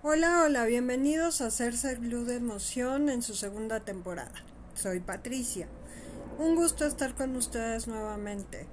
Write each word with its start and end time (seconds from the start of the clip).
Hola, 0.00 0.44
hola, 0.44 0.64
bienvenidos 0.64 1.40
a 1.40 1.46
Hacerse 1.46 1.96
Glue 1.96 2.24
de 2.24 2.36
Emoción 2.36 3.08
en 3.08 3.20
su 3.20 3.34
segunda 3.34 3.80
temporada. 3.80 4.44
Soy 4.76 5.00
Patricia. 5.00 5.66
Un 6.38 6.54
gusto 6.54 6.86
estar 6.86 7.16
con 7.16 7.34
ustedes 7.34 7.88
nuevamente. 7.88 8.68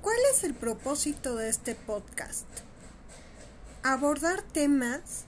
¿Cuál 0.00 0.18
es 0.32 0.44
el 0.44 0.54
propósito 0.54 1.34
de 1.34 1.48
este 1.48 1.74
podcast? 1.74 2.46
Abordar 3.82 4.42
temas 4.42 5.24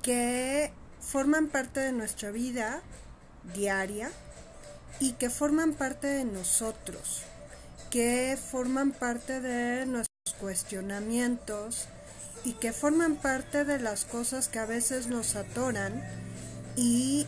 que 0.00 0.72
forman 0.98 1.48
parte 1.48 1.80
de 1.80 1.92
nuestra 1.92 2.30
vida 2.30 2.80
diaria 3.54 4.10
y 4.98 5.12
que 5.12 5.28
forman 5.28 5.74
parte 5.74 6.06
de 6.06 6.24
nosotros, 6.24 7.20
que 7.90 8.38
forman 8.50 8.92
parte 8.92 9.42
de 9.42 9.84
nuestros 9.84 10.34
cuestionamientos, 10.40 11.88
y 12.46 12.52
que 12.52 12.72
forman 12.72 13.16
parte 13.16 13.64
de 13.64 13.80
las 13.80 14.04
cosas 14.04 14.46
que 14.46 14.60
a 14.60 14.66
veces 14.66 15.08
nos 15.08 15.34
atoran 15.34 16.00
y 16.76 17.26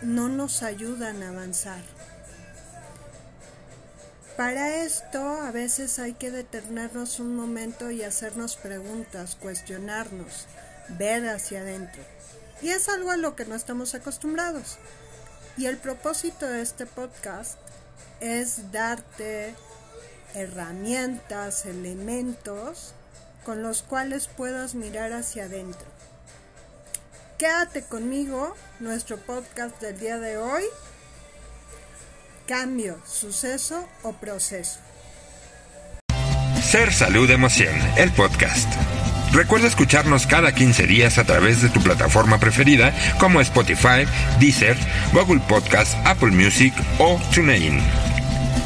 no 0.00 0.30
nos 0.30 0.62
ayudan 0.62 1.22
a 1.22 1.28
avanzar. 1.28 1.82
Para 4.38 4.82
esto 4.82 5.20
a 5.20 5.50
veces 5.50 5.98
hay 5.98 6.14
que 6.14 6.30
detenernos 6.30 7.20
un 7.20 7.36
momento 7.36 7.90
y 7.90 8.02
hacernos 8.02 8.56
preguntas, 8.56 9.36
cuestionarnos, 9.38 10.46
ver 10.88 11.28
hacia 11.28 11.60
adentro. 11.60 12.02
Y 12.62 12.70
es 12.70 12.88
algo 12.88 13.10
a 13.10 13.18
lo 13.18 13.36
que 13.36 13.44
no 13.44 13.54
estamos 13.54 13.94
acostumbrados. 13.94 14.78
Y 15.58 15.66
el 15.66 15.76
propósito 15.76 16.46
de 16.46 16.62
este 16.62 16.86
podcast 16.86 17.58
es 18.20 18.72
darte 18.72 19.54
herramientas, 20.32 21.66
elementos 21.66 22.94
con 23.44 23.62
los 23.62 23.82
cuales 23.82 24.28
puedas 24.28 24.74
mirar 24.74 25.12
hacia 25.12 25.44
adentro. 25.44 25.86
Quédate 27.38 27.82
conmigo, 27.82 28.54
nuestro 28.80 29.16
podcast 29.16 29.80
del 29.80 29.98
día 29.98 30.18
de 30.18 30.36
hoy, 30.36 30.62
cambio, 32.46 32.98
suceso 33.04 33.88
o 34.02 34.12
proceso. 34.12 34.78
Ser 36.62 36.92
Salud 36.92 37.28
Emoción, 37.30 37.74
el 37.96 38.12
podcast. 38.12 38.72
Recuerda 39.32 39.66
escucharnos 39.66 40.26
cada 40.26 40.54
15 40.54 40.86
días 40.86 41.18
a 41.18 41.24
través 41.24 41.62
de 41.62 41.70
tu 41.70 41.80
plataforma 41.82 42.38
preferida 42.38 42.92
como 43.18 43.40
Spotify, 43.40 44.06
Deezer, 44.38 44.76
Google 45.12 45.40
Podcast, 45.48 45.94
Apple 46.06 46.30
Music 46.30 46.74
o 46.98 47.20
TuneIn. 47.34 47.80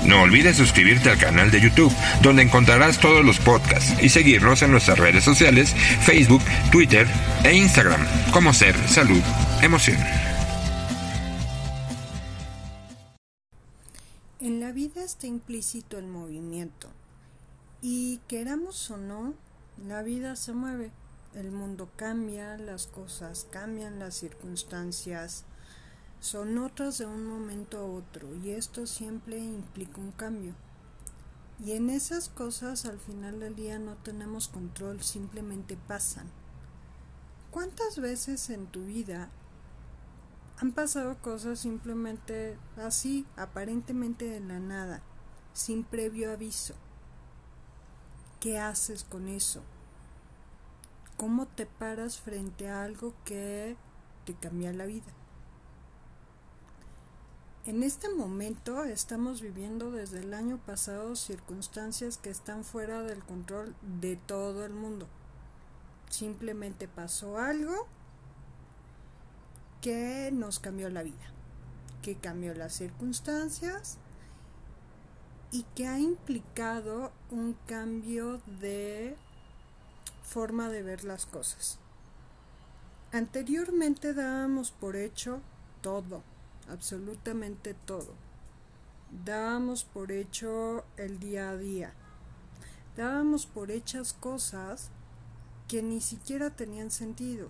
No 0.05 0.23
olvides 0.23 0.57
suscribirte 0.57 1.11
al 1.11 1.19
canal 1.19 1.51
de 1.51 1.61
YouTube, 1.61 1.93
donde 2.23 2.43
encontrarás 2.43 2.99
todos 2.99 3.25
los 3.25 3.39
podcasts 3.39 3.95
y 4.03 4.09
seguirnos 4.09 4.63
en 4.63 4.71
nuestras 4.71 4.99
redes 4.99 5.25
sociales, 5.25 5.75
Facebook, 6.03 6.43
Twitter 6.71 7.07
e 7.45 7.55
Instagram, 7.55 8.01
como 8.33 8.53
Ser, 8.53 8.77
Salud, 8.89 9.23
Emoción. 9.63 9.99
En 14.41 14.61
la 14.61 14.71
vida 14.71 15.03
está 15.03 15.27
implícito 15.27 15.99
el 15.99 16.07
movimiento 16.07 16.89
y 17.83 18.21
queramos 18.29 18.91
o 18.91 18.97
no, 18.97 19.35
la 19.87 20.03
vida 20.03 20.37
se 20.37 20.53
mueve, 20.53 20.91
el 21.35 21.51
mundo 21.51 21.91
cambia, 21.97 22.57
las 22.57 22.87
cosas 22.87 23.47
cambian, 23.51 23.99
las 23.99 24.15
circunstancias 24.15 25.45
son 26.27 26.59
otras 26.59 26.99
de 26.99 27.07
un 27.07 27.25
momento 27.25 27.79
a 27.79 27.85
otro 27.85 28.35
y 28.43 28.51
esto 28.51 28.89
siempre 28.89 29.39
implica 29.39 30.01
un 30.01 30.11
cambio. 30.11 30.55
Y 31.65 31.73
en 31.73 31.89
esas 31.89 32.29
cosas 32.29 32.85
al 32.85 32.99
final 32.99 33.39
del 33.39 33.55
día 33.55 33.79
no 33.79 33.95
tenemos 33.95 34.49
control, 34.49 35.01
simplemente 35.03 35.79
pasan. 35.87 36.27
¿Cuántas 37.53 38.01
veces 38.01 38.51
en 38.51 38.67
tu 38.67 38.85
vida 38.87 39.31
han 40.59 40.73
pasado 40.73 41.17
cosas 41.23 41.61
simplemente 41.61 42.59
así, 42.77 43.25
aparentemente 43.37 44.25
de 44.25 44.41
la 44.41 44.59
nada, 44.59 45.03
sin 45.53 45.85
previo 45.85 46.33
aviso? 46.33 46.75
¿Qué 48.41 48.59
haces 48.59 49.05
con 49.05 49.29
eso? 49.29 49.63
¿Cómo 51.17 51.47
te 51.47 51.67
paras 51.67 52.19
frente 52.19 52.69
a 52.69 52.83
algo 52.83 53.15
que 53.25 53.77
te 54.25 54.35
cambia 54.35 54.73
la 54.73 54.87
vida? 54.87 55.13
En 57.67 57.83
este 57.83 58.09
momento 58.09 58.85
estamos 58.85 59.41
viviendo 59.41 59.91
desde 59.91 60.21
el 60.21 60.35
año 60.35 60.57
pasado 60.57 61.17
circunstancias 61.17 62.17
que 62.17 62.31
están 62.31 62.63
fuera 62.63 63.03
del 63.03 63.25
control 63.25 63.75
de 64.01 64.15
todo 64.15 64.65
el 64.65 64.73
mundo. 64.73 65.09
Simplemente 66.09 66.87
pasó 66.87 67.39
algo 67.39 67.89
que 69.81 70.31
nos 70.33 70.61
cambió 70.61 70.89
la 70.91 71.03
vida, 71.03 71.33
que 72.03 72.15
cambió 72.15 72.55
las 72.55 72.73
circunstancias 72.73 73.99
y 75.51 75.65
que 75.75 75.89
ha 75.89 75.99
implicado 75.99 77.11
un 77.33 77.57
cambio 77.67 78.41
de 78.61 79.17
forma 80.23 80.69
de 80.69 80.85
ver 80.85 81.03
las 81.03 81.27
cosas. 81.27 81.81
Anteriormente 83.11 84.15
dábamos 84.15 84.71
por 84.71 84.95
hecho 84.95 85.41
todo 85.81 86.23
absolutamente 86.69 87.75
todo. 87.75 88.15
Dábamos 89.25 89.85
por 89.85 90.13
hecho 90.13 90.85
el 90.97 91.19
día 91.19 91.51
a 91.51 91.57
día. 91.57 91.95
Dábamos 92.97 93.47
por 93.47 93.71
hechas 93.71 94.13
cosas 94.13 94.91
que 95.69 95.83
ni 95.83 96.01
siquiera 96.01 96.51
tenían 96.51 96.91
sentido. 96.91 97.49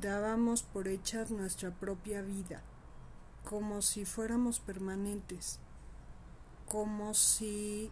Dábamos 0.00 0.62
por 0.62 0.88
hechas 0.88 1.30
nuestra 1.30 1.70
propia 1.70 2.22
vida, 2.22 2.62
como 3.44 3.82
si 3.82 4.04
fuéramos 4.04 4.60
permanentes, 4.60 5.58
como 6.66 7.14
si 7.14 7.90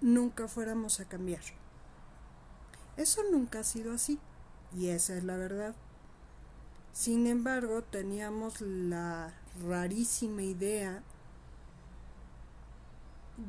nunca 0.00 0.48
fuéramos 0.48 1.00
a 1.00 1.06
cambiar. 1.06 1.42
Eso 2.96 3.22
nunca 3.30 3.60
ha 3.60 3.64
sido 3.64 3.92
así, 3.92 4.18
y 4.76 4.88
esa 4.88 5.16
es 5.16 5.24
la 5.24 5.36
verdad. 5.36 5.74
Sin 6.98 7.28
embargo, 7.28 7.82
teníamos 7.82 8.60
la 8.60 9.32
rarísima 9.64 10.42
idea 10.42 11.04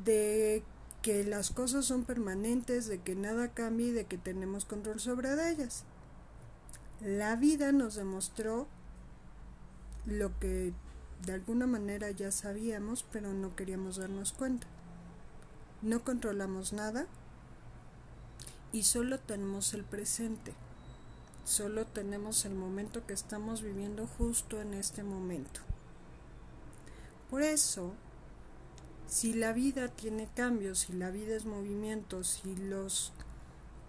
de 0.04 0.62
que 1.02 1.24
las 1.24 1.50
cosas 1.50 1.84
son 1.84 2.04
permanentes, 2.04 2.86
de 2.86 3.00
que 3.00 3.16
nada 3.16 3.48
cambia 3.48 3.88
y 3.88 3.90
de 3.90 4.04
que 4.04 4.18
tenemos 4.18 4.64
control 4.64 5.00
sobre 5.00 5.30
ellas. 5.50 5.82
La 7.00 7.34
vida 7.34 7.72
nos 7.72 7.96
demostró 7.96 8.68
lo 10.06 10.38
que 10.38 10.72
de 11.26 11.32
alguna 11.32 11.66
manera 11.66 12.08
ya 12.12 12.30
sabíamos, 12.30 13.04
pero 13.10 13.32
no 13.32 13.56
queríamos 13.56 13.96
darnos 13.96 14.32
cuenta. 14.32 14.68
No 15.82 16.04
controlamos 16.04 16.72
nada 16.72 17.08
y 18.70 18.84
solo 18.84 19.18
tenemos 19.18 19.74
el 19.74 19.82
presente. 19.82 20.54
Solo 21.44 21.86
tenemos 21.86 22.44
el 22.44 22.54
momento 22.54 23.06
que 23.06 23.12
estamos 23.12 23.62
viviendo 23.62 24.06
justo 24.06 24.60
en 24.60 24.74
este 24.74 25.02
momento. 25.02 25.60
Por 27.28 27.42
eso, 27.42 27.94
si 29.06 29.32
la 29.32 29.52
vida 29.52 29.88
tiene 29.88 30.28
cambios, 30.34 30.80
si 30.80 30.92
la 30.92 31.10
vida 31.10 31.34
es 31.34 31.44
movimiento, 31.44 32.22
si 32.24 32.54
los 32.56 33.12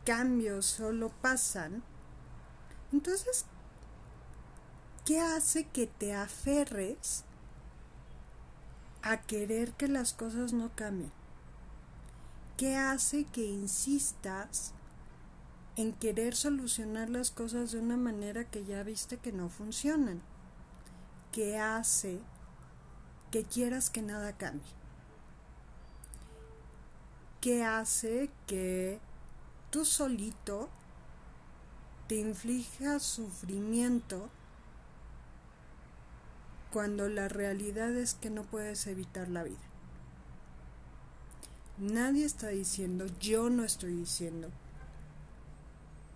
cambios 0.05 0.65
solo 0.65 1.09
pasan, 1.21 1.83
entonces, 2.91 3.45
¿qué 5.05 5.19
hace 5.19 5.65
que 5.65 5.87
te 5.87 6.13
aferres 6.13 7.23
a 9.01 9.21
querer 9.21 9.73
que 9.73 9.87
las 9.87 10.13
cosas 10.13 10.53
no 10.53 10.71
cambien? 10.75 11.11
¿Qué 12.57 12.75
hace 12.75 13.25
que 13.25 13.45
insistas 13.45 14.73
en 15.77 15.93
querer 15.93 16.35
solucionar 16.35 17.09
las 17.09 17.31
cosas 17.31 17.71
de 17.71 17.79
una 17.79 17.97
manera 17.97 18.43
que 18.43 18.65
ya 18.65 18.83
viste 18.83 19.17
que 19.17 19.31
no 19.31 19.49
funcionan, 19.49 20.21
que 21.31 21.57
hace 21.57 22.19
que 23.31 23.43
quieras 23.43 23.89
que 23.89 24.01
nada 24.01 24.33
cambie, 24.33 24.69
que 27.39 27.63
hace 27.63 28.29
que 28.47 28.99
tú 29.69 29.85
solito 29.85 30.69
te 32.07 32.15
inflijas 32.15 33.03
sufrimiento 33.03 34.29
cuando 36.73 37.07
la 37.07 37.29
realidad 37.29 37.95
es 37.95 38.13
que 38.13 38.29
no 38.29 38.43
puedes 38.43 38.85
evitar 38.87 39.29
la 39.29 39.43
vida. 39.43 39.59
Nadie 41.77 42.25
está 42.25 42.49
diciendo, 42.49 43.05
yo 43.19 43.49
no 43.49 43.63
estoy 43.63 43.95
diciendo 43.95 44.51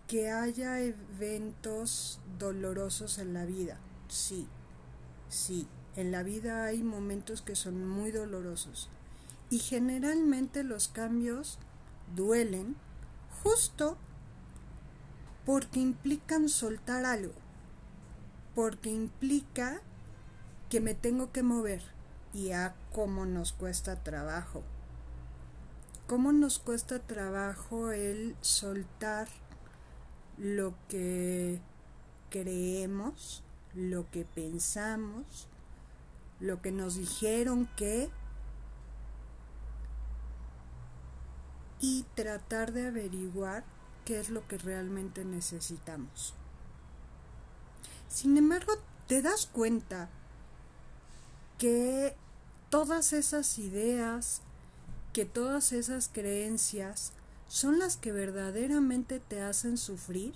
que 0.08 0.30
haya 0.30 0.80
eventos 0.82 2.20
dolorosos 2.38 3.18
en 3.18 3.34
la 3.34 3.46
vida. 3.46 3.80
Sí, 4.08 4.48
sí, 5.30 5.68
en 5.96 6.12
la 6.12 6.24
vida 6.24 6.66
hay 6.66 6.84
momentos 6.84 7.42
que 7.42 7.56
son 7.56 7.88
muy 7.88 8.12
dolorosos. 8.12 8.90
Y 9.50 9.60
generalmente 9.60 10.64
los 10.64 10.88
cambios 10.88 11.60
duelen 12.16 12.76
justo 13.44 13.98
porque 15.46 15.80
implican 15.80 16.50
soltar 16.50 17.06
algo, 17.06 17.34
porque 18.54 18.90
implica 18.90 19.82
que 20.70 20.82
me 20.82 20.96
tengo 20.96 21.32
que 21.32 21.44
mover 21.44 21.84
y 22.34 22.52
a 22.52 22.76
cómo 22.92 23.26
nos 23.26 23.54
cuesta 23.54 24.04
trabajo. 24.04 24.64
Cómo 26.08 26.34
nos 26.34 26.60
cuesta 26.60 27.00
trabajo 27.00 27.92
el 27.92 28.36
soltar 28.42 29.28
lo 30.38 30.74
que 30.90 31.62
creemos, 32.30 33.44
lo 33.74 34.10
que 34.12 34.26
pensamos, 34.26 35.48
lo 36.40 36.62
que 36.62 36.72
nos 36.72 36.96
dijeron 36.96 37.70
que 37.76 38.10
y 41.80 42.06
tratar 42.16 42.72
de 42.74 42.88
averiguar 42.88 43.64
qué 44.06 44.20
es 44.20 44.30
lo 44.30 44.48
que 44.48 44.58
realmente 44.58 45.26
necesitamos. 45.26 46.34
Sin 48.08 48.38
embargo, 48.38 48.74
te 49.08 49.22
das 49.22 49.46
cuenta 49.46 50.10
que 51.58 52.16
todas 52.70 53.14
esas 53.14 53.58
ideas, 53.58 54.42
que 55.14 55.26
todas 55.26 55.72
esas 55.72 56.10
creencias 56.10 57.14
son 57.48 57.80
las 57.80 57.98
que 57.98 58.12
verdaderamente 58.12 59.20
te 59.20 59.42
hacen 59.42 59.78
sufrir. 59.78 60.34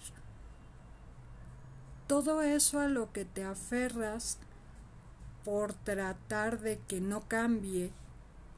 Todo 2.07 2.41
eso 2.41 2.79
a 2.79 2.87
lo 2.87 3.11
que 3.11 3.25
te 3.25 3.43
aferras 3.43 4.37
por 5.43 5.73
tratar 5.73 6.59
de 6.59 6.79
que 6.79 7.01
no 7.01 7.27
cambie, 7.27 7.91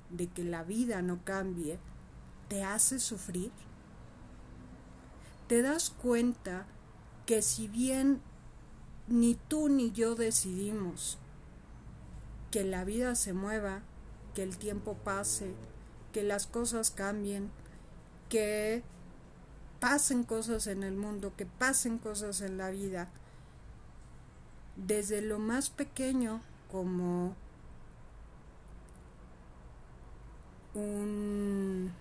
de 0.09 0.27
que 0.27 0.43
la 0.43 0.63
vida 0.63 1.01
no 1.01 1.23
cambie, 1.23 1.79
te 2.47 2.63
hace 2.63 2.99
sufrir. 2.99 3.51
Te 5.47 5.61
das 5.61 5.89
cuenta 5.89 6.65
que 7.25 7.41
si 7.41 7.67
bien 7.67 8.21
ni 9.07 9.35
tú 9.35 9.69
ni 9.69 9.91
yo 9.91 10.15
decidimos 10.15 11.17
que 12.51 12.63
la 12.63 12.83
vida 12.83 13.15
se 13.15 13.33
mueva, 13.33 13.81
que 14.33 14.43
el 14.43 14.57
tiempo 14.57 14.95
pase, 14.95 15.53
que 16.11 16.23
las 16.23 16.47
cosas 16.47 16.91
cambien, 16.91 17.51
que 18.31 18.81
pasen 19.81 20.23
cosas 20.23 20.67
en 20.67 20.83
el 20.83 20.95
mundo, 20.95 21.33
que 21.35 21.45
pasen 21.45 21.97
cosas 21.97 22.39
en 22.39 22.57
la 22.57 22.69
vida, 22.69 23.09
desde 24.77 25.21
lo 25.21 25.37
más 25.37 25.69
pequeño 25.69 26.41
como 26.71 27.35
un 30.73 31.91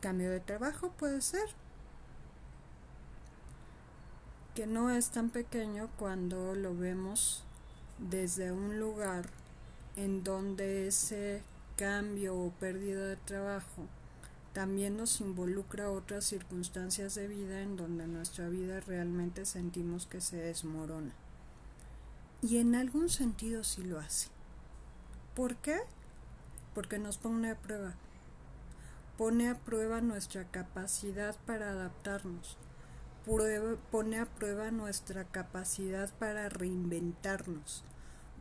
cambio 0.00 0.28
de 0.32 0.40
trabajo 0.40 0.90
puede 0.90 1.22
ser 1.22 1.48
que 4.56 4.66
no 4.66 4.90
es 4.90 5.10
tan 5.10 5.30
pequeño 5.30 5.88
cuando 6.00 6.56
lo 6.56 6.76
vemos 6.76 7.44
desde 7.98 8.50
un 8.50 8.80
lugar 8.80 9.26
en 9.94 10.24
donde 10.24 10.88
ese 10.88 11.44
cambio 11.76 12.36
o 12.36 12.50
pérdida 12.50 13.06
de 13.06 13.16
trabajo 13.16 13.86
también 14.52 14.96
nos 14.96 15.20
involucra 15.20 15.90
otras 15.90 16.24
circunstancias 16.24 17.14
de 17.14 17.28
vida 17.28 17.62
en 17.62 17.76
donde 17.76 18.06
nuestra 18.06 18.48
vida 18.48 18.80
realmente 18.80 19.46
sentimos 19.46 20.06
que 20.06 20.20
se 20.20 20.36
desmorona. 20.36 21.12
Y 22.42 22.58
en 22.58 22.74
algún 22.74 23.08
sentido 23.08 23.64
sí 23.64 23.82
lo 23.82 23.98
hace. 23.98 24.28
¿Por 25.34 25.56
qué? 25.56 25.78
Porque 26.74 26.98
nos 26.98 27.18
pone 27.18 27.50
a 27.50 27.58
prueba. 27.58 27.94
Pone 29.16 29.48
a 29.48 29.54
prueba 29.54 30.00
nuestra 30.00 30.44
capacidad 30.44 31.36
para 31.46 31.70
adaptarnos. 31.70 32.56
pone 33.90 34.18
a 34.18 34.26
prueba 34.26 34.70
nuestra 34.70 35.24
capacidad 35.24 36.12
para 36.18 36.48
reinventarnos 36.48 37.84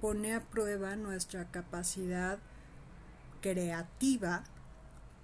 pone 0.02 0.34
a 0.34 0.42
prueba 0.42 0.96
nuestra 0.96 1.46
capacidad 1.46 2.40
creativa 3.40 4.44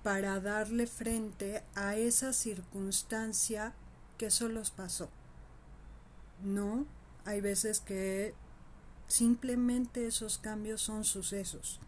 para 0.08 0.40
darle 0.40 0.88
frente 0.88 1.66
a 1.76 1.98
esa 1.98 2.32
circunstancia 2.32 3.74
que 4.18 4.32
solo 4.32 4.62
pasó. 4.74 5.10
No, 6.42 6.86
hay 7.26 7.42
veces 7.42 7.82
que 7.82 8.34
simplemente 9.10 10.08
esos 10.08 10.38
cambios 10.38 10.82
son 10.82 11.04
sucesos. 11.04 11.82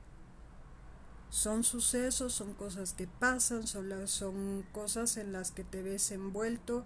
Son 1.30 1.63
sucesos, 1.63 2.33
son 2.33 2.56
cosas 2.56 2.92
que 2.92 3.07
pasan, 3.07 3.66
son, 3.66 4.06
son 4.10 4.66
cosas 4.74 5.16
en 5.16 5.31
las 5.31 5.51
que 5.51 5.63
te 5.63 5.81
ves 5.81 6.12
envuelto 6.12 6.83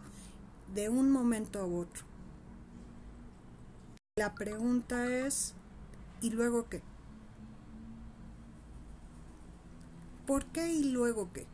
de 0.75 0.89
un 0.89 1.09
momento 1.09 1.59
a 1.61 1.65
otro. 1.65 2.03
La 4.17 4.35
pregunta 4.35 5.07
es, 5.07 5.55
¿Y 6.21 6.29
luego 6.29 6.69
qué? 6.69 6.83
¿Por 10.33 10.45
qué 10.45 10.73
y 10.73 10.85
luego 10.85 11.31
qué? 11.31 11.45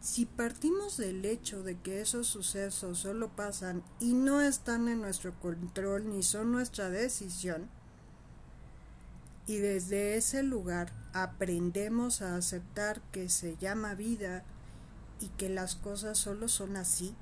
Si 0.00 0.26
partimos 0.26 0.96
del 0.96 1.24
hecho 1.24 1.62
de 1.62 1.78
que 1.78 2.00
esos 2.00 2.26
sucesos 2.26 2.98
solo 2.98 3.28
pasan 3.28 3.84
y 4.00 4.12
no 4.12 4.40
están 4.40 4.88
en 4.88 5.00
nuestro 5.00 5.32
control 5.38 6.10
ni 6.10 6.24
son 6.24 6.50
nuestra 6.50 6.90
decisión, 6.90 7.70
y 9.46 9.58
desde 9.58 10.16
ese 10.16 10.42
lugar 10.42 10.92
aprendemos 11.12 12.22
a 12.22 12.34
aceptar 12.34 13.00
que 13.12 13.28
se 13.28 13.56
llama 13.58 13.94
vida 13.94 14.42
y 15.20 15.28
que 15.28 15.48
las 15.48 15.76
cosas 15.76 16.18
solo 16.18 16.48
son 16.48 16.76
así, 16.76 17.14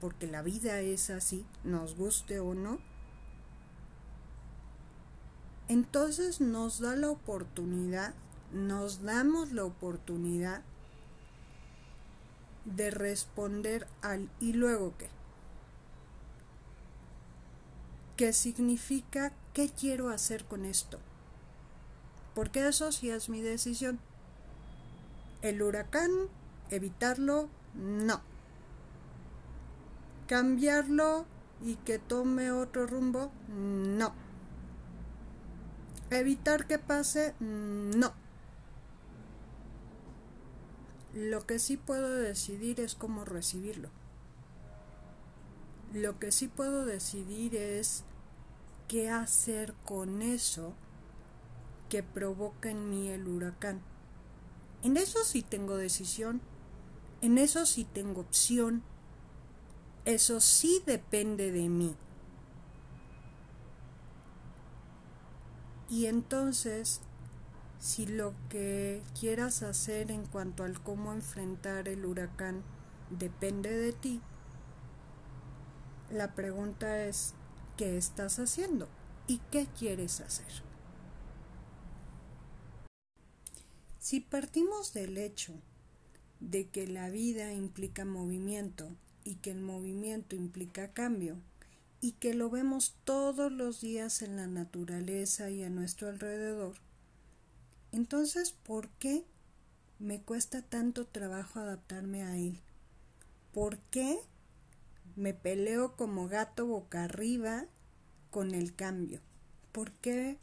porque 0.00 0.28
la 0.28 0.42
vida 0.42 0.78
es 0.82 1.10
así, 1.10 1.44
nos 1.64 1.96
guste 1.96 2.38
o 2.38 2.54
no, 2.54 2.78
entonces 5.66 6.40
nos 6.40 6.78
da 6.78 6.94
la 6.94 7.10
oportunidad, 7.10 8.14
nos 8.52 9.02
damos 9.02 9.52
la 9.52 9.64
oportunidad 9.64 10.62
de 12.64 12.90
responder 12.90 13.86
al 14.02 14.28
¿y 14.40 14.52
luego 14.52 14.94
qué? 14.98 15.08
¿Qué 18.16 18.32
significa 18.32 19.32
qué 19.54 19.70
quiero 19.70 20.10
hacer 20.10 20.44
con 20.44 20.64
esto? 20.64 20.98
Porque 22.34 22.66
eso 22.68 22.92
sí 22.92 23.10
es 23.10 23.28
mi 23.28 23.40
decisión. 23.40 23.98
El 25.42 25.62
huracán, 25.62 26.10
evitarlo, 26.70 27.48
no. 27.74 28.20
Cambiarlo 30.26 31.24
y 31.62 31.76
que 31.76 31.98
tome 31.98 32.52
otro 32.52 32.86
rumbo, 32.86 33.32
no 33.48 34.12
¿Evitar 36.10 36.66
que 36.66 36.78
pase? 36.80 37.34
No. 37.38 38.12
Lo 41.14 41.46
que 41.46 41.58
sí 41.58 41.76
puedo 41.76 42.14
decidir 42.14 42.80
es 42.80 42.94
cómo 42.94 43.24
recibirlo. 43.24 43.90
Lo 45.92 46.18
que 46.20 46.30
sí 46.30 46.46
puedo 46.46 46.86
decidir 46.86 47.56
es 47.56 48.04
qué 48.86 49.10
hacer 49.10 49.74
con 49.84 50.22
eso 50.22 50.74
que 51.88 52.04
provoca 52.04 52.70
en 52.70 52.88
mí 52.88 53.08
el 53.08 53.26
huracán. 53.26 53.80
En 54.82 54.96
eso 54.96 55.24
sí 55.24 55.42
tengo 55.42 55.76
decisión, 55.76 56.40
en 57.20 57.38
eso 57.38 57.66
sí 57.66 57.84
tengo 57.84 58.20
opción, 58.20 58.82
eso 60.04 60.40
sí 60.40 60.82
depende 60.86 61.50
de 61.50 61.68
mí. 61.68 61.96
Y 65.90 66.06
entonces, 66.06 67.00
si 67.80 68.06
lo 68.06 68.34
que 68.50 69.02
quieras 69.18 69.62
hacer 69.62 70.10
en 70.10 70.26
cuanto 70.26 70.64
al 70.64 70.80
cómo 70.80 71.12
enfrentar 71.12 71.88
el 71.88 72.04
huracán 72.04 72.62
depende 73.08 73.74
de 73.74 73.92
ti, 73.92 74.20
la 76.10 76.34
pregunta 76.34 77.04
es, 77.04 77.34
¿qué 77.76 77.96
estás 77.96 78.38
haciendo? 78.38 78.88
¿Y 79.26 79.38
qué 79.50 79.66
quieres 79.78 80.20
hacer? 80.20 80.62
Si 83.98 84.20
partimos 84.20 84.92
del 84.92 85.16
hecho 85.16 85.54
de 86.40 86.68
que 86.68 86.86
la 86.86 87.08
vida 87.08 87.52
implica 87.52 88.04
movimiento 88.04 88.90
y 89.24 89.36
que 89.36 89.52
el 89.52 89.60
movimiento 89.60 90.36
implica 90.36 90.92
cambio, 90.92 91.36
y 92.02 92.12
que 92.12 92.34
lo 92.34 92.48
vemos 92.48 92.94
todos 93.04 93.52
los 93.52 93.80
días 93.80 94.22
en 94.22 94.36
la 94.36 94.46
naturaleza 94.46 95.50
y 95.50 95.62
a 95.62 95.70
nuestro 95.70 96.08
alrededor, 96.08 96.76
entonces, 97.92 98.52
¿por 98.52 98.88
qué 98.90 99.24
me 99.98 100.20
cuesta 100.22 100.62
tanto 100.62 101.06
trabajo 101.06 101.60
adaptarme 101.60 102.22
a 102.22 102.36
él? 102.36 102.60
¿Por 103.52 103.78
qué 103.78 104.18
me 105.16 105.34
peleo 105.34 105.96
como 105.96 106.28
gato 106.28 106.66
boca 106.66 107.04
arriba 107.04 107.66
con 108.30 108.54
el 108.54 108.74
cambio? 108.74 109.20
¿Por 109.72 109.92
qué 109.92 110.38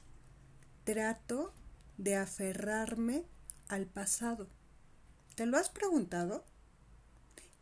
trato 0.84 1.54
de 1.98 2.16
aferrarme 2.16 3.25
al 3.68 3.86
pasado? 3.86 4.48
¿Te 5.36 5.46
lo 5.46 5.58
has 5.58 5.70
preguntado? 5.70 6.46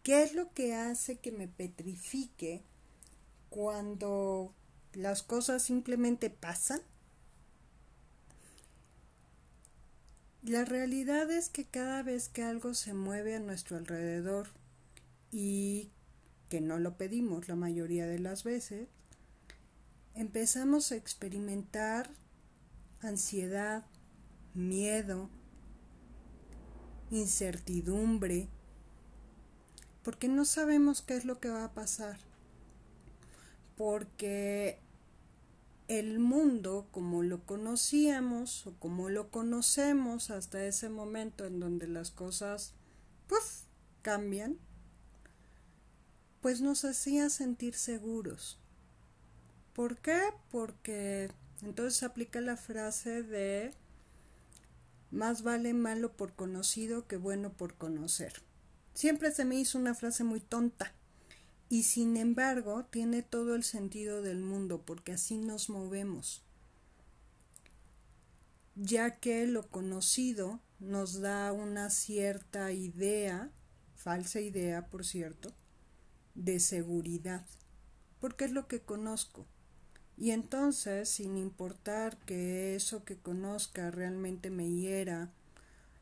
¿Qué 0.03 0.23
es 0.23 0.33
lo 0.33 0.53
que 0.53 0.75
hace 0.75 1.17
que 1.17 1.31
me 1.31 1.47
petrifique 1.47 2.63
cuando 3.49 4.53
las 4.93 5.23
cosas 5.23 5.63
simplemente 5.63 6.29
pasan? 6.29 6.81
La 10.45 10.63
realidad 10.63 11.31
es 11.31 11.49
que 11.49 11.65
cada 11.65 12.03
vez 12.03 12.29
que 12.29 12.43
algo 12.43 12.75
se 12.75 12.93
mueve 12.93 13.35
a 13.35 13.39
nuestro 13.39 13.77
alrededor 13.77 14.49
y 15.31 15.89
que 16.49 16.61
no 16.61 16.77
lo 16.77 16.97
pedimos 16.97 17.47
la 17.47 17.55
mayoría 17.55 18.05
de 18.05 18.19
las 18.19 18.43
veces, 18.43 18.87
empezamos 20.13 20.91
a 20.91 20.97
experimentar 20.97 22.11
ansiedad, 23.01 23.87
miedo, 24.53 25.31
incertidumbre, 27.09 28.47
porque 30.03 30.27
no 30.27 30.45
sabemos 30.45 31.01
qué 31.01 31.15
es 31.15 31.25
lo 31.25 31.39
que 31.39 31.49
va 31.49 31.63
a 31.63 31.73
pasar, 31.73 32.19
porque 33.75 34.79
el 35.87 36.19
mundo 36.19 36.87
como 36.91 37.21
lo 37.23 37.45
conocíamos 37.45 38.65
o 38.65 38.73
como 38.79 39.09
lo 39.09 39.29
conocemos 39.29 40.31
hasta 40.31 40.65
ese 40.65 40.89
momento 40.89 41.45
en 41.45 41.59
donde 41.59 41.87
las 41.87 42.11
cosas 42.11 42.73
puff, 43.27 43.63
cambian, 44.01 44.57
pues 46.41 46.61
nos 46.61 46.85
hacía 46.85 47.29
sentir 47.29 47.75
seguros. 47.75 48.59
¿Por 49.73 49.97
qué? 49.97 50.21
Porque 50.51 51.29
entonces 51.61 52.03
aplica 52.03 52.41
la 52.41 52.57
frase 52.57 53.23
de 53.23 53.71
más 55.11 55.43
vale 55.43 55.73
malo 55.73 56.15
por 56.15 56.33
conocido 56.33 57.07
que 57.07 57.17
bueno 57.17 57.53
por 57.53 57.75
conocer. 57.75 58.33
Siempre 58.93 59.31
se 59.31 59.45
me 59.45 59.55
hizo 59.55 59.77
una 59.77 59.93
frase 59.93 60.23
muy 60.23 60.39
tonta 60.39 60.93
y 61.69 61.83
sin 61.83 62.17
embargo 62.17 62.85
tiene 62.85 63.23
todo 63.23 63.55
el 63.55 63.63
sentido 63.63 64.21
del 64.21 64.39
mundo 64.39 64.83
porque 64.85 65.13
así 65.13 65.37
nos 65.37 65.69
movemos, 65.69 66.43
ya 68.75 69.19
que 69.19 69.47
lo 69.47 69.69
conocido 69.69 70.59
nos 70.79 71.21
da 71.21 71.51
una 71.53 71.89
cierta 71.89 72.71
idea, 72.71 73.51
falsa 73.95 74.39
idea 74.41 74.87
por 74.87 75.05
cierto, 75.05 75.53
de 76.35 76.59
seguridad, 76.59 77.45
porque 78.19 78.45
es 78.45 78.51
lo 78.51 78.67
que 78.67 78.81
conozco. 78.81 79.45
Y 80.17 80.31
entonces, 80.31 81.09
sin 81.09 81.37
importar 81.37 82.17
que 82.25 82.75
eso 82.75 83.03
que 83.03 83.17
conozca 83.17 83.91
realmente 83.91 84.49
me 84.49 84.69
hiera, 84.69 85.29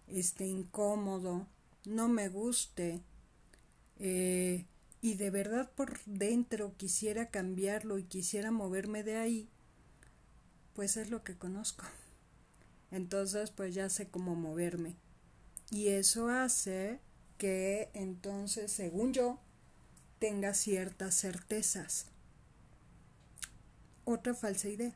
esté 0.07 0.45
incómodo, 0.45 1.47
no 1.85 2.09
me 2.09 2.29
guste, 2.29 3.01
eh, 3.97 4.65
y 5.03 5.15
de 5.15 5.29
verdad 5.31 5.69
por 5.75 5.99
dentro 6.05 6.77
quisiera 6.77 7.29
cambiarlo 7.29 7.97
y 7.97 8.05
quisiera 8.05 8.51
moverme 8.51 9.03
de 9.03 9.17
ahí, 9.17 9.49
pues 10.73 10.95
es 10.95 11.09
lo 11.09 11.25
que 11.25 11.37
conozco. 11.37 11.83
Entonces, 12.89 13.51
pues 13.51 13.75
ya 13.75 13.89
sé 13.89 14.07
cómo 14.07 14.33
moverme. 14.35 14.95
Y 15.69 15.89
eso 15.89 16.29
hace 16.29 17.01
que 17.37 17.89
entonces, 17.93 18.71
según 18.71 19.11
yo, 19.11 19.41
tenga 20.19 20.53
ciertas 20.53 21.15
certezas. 21.15 22.05
Otra 24.05 24.33
falsa 24.33 24.69
idea. 24.69 24.95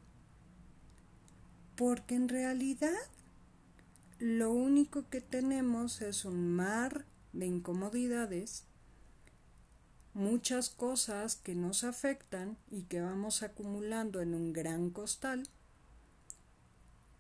Porque 1.76 2.16
en 2.16 2.30
realidad 2.30 2.96
lo 4.20 4.54
único 4.54 5.10
que 5.10 5.20
tenemos 5.20 6.02
es 6.02 6.24
un 6.24 6.56
mar 6.56 7.06
de 7.34 7.46
incomodidades 7.46 8.67
muchas 10.18 10.72
cosas 10.72 11.36
que 11.36 11.54
nos 11.54 11.84
afectan 11.84 12.58
y 12.72 12.82
que 12.84 13.02
vamos 13.02 13.44
acumulando 13.44 14.20
en 14.20 14.34
un 14.34 14.52
gran 14.52 14.90
costal 14.90 15.48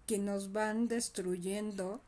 que 0.07 0.17
nos 0.17 0.51
van 0.51 0.87
destruyendo 0.87 2.01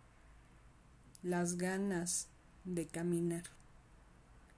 las 1.21 1.57
ganas 1.57 2.27
de 2.63 2.87
caminar 2.87 3.43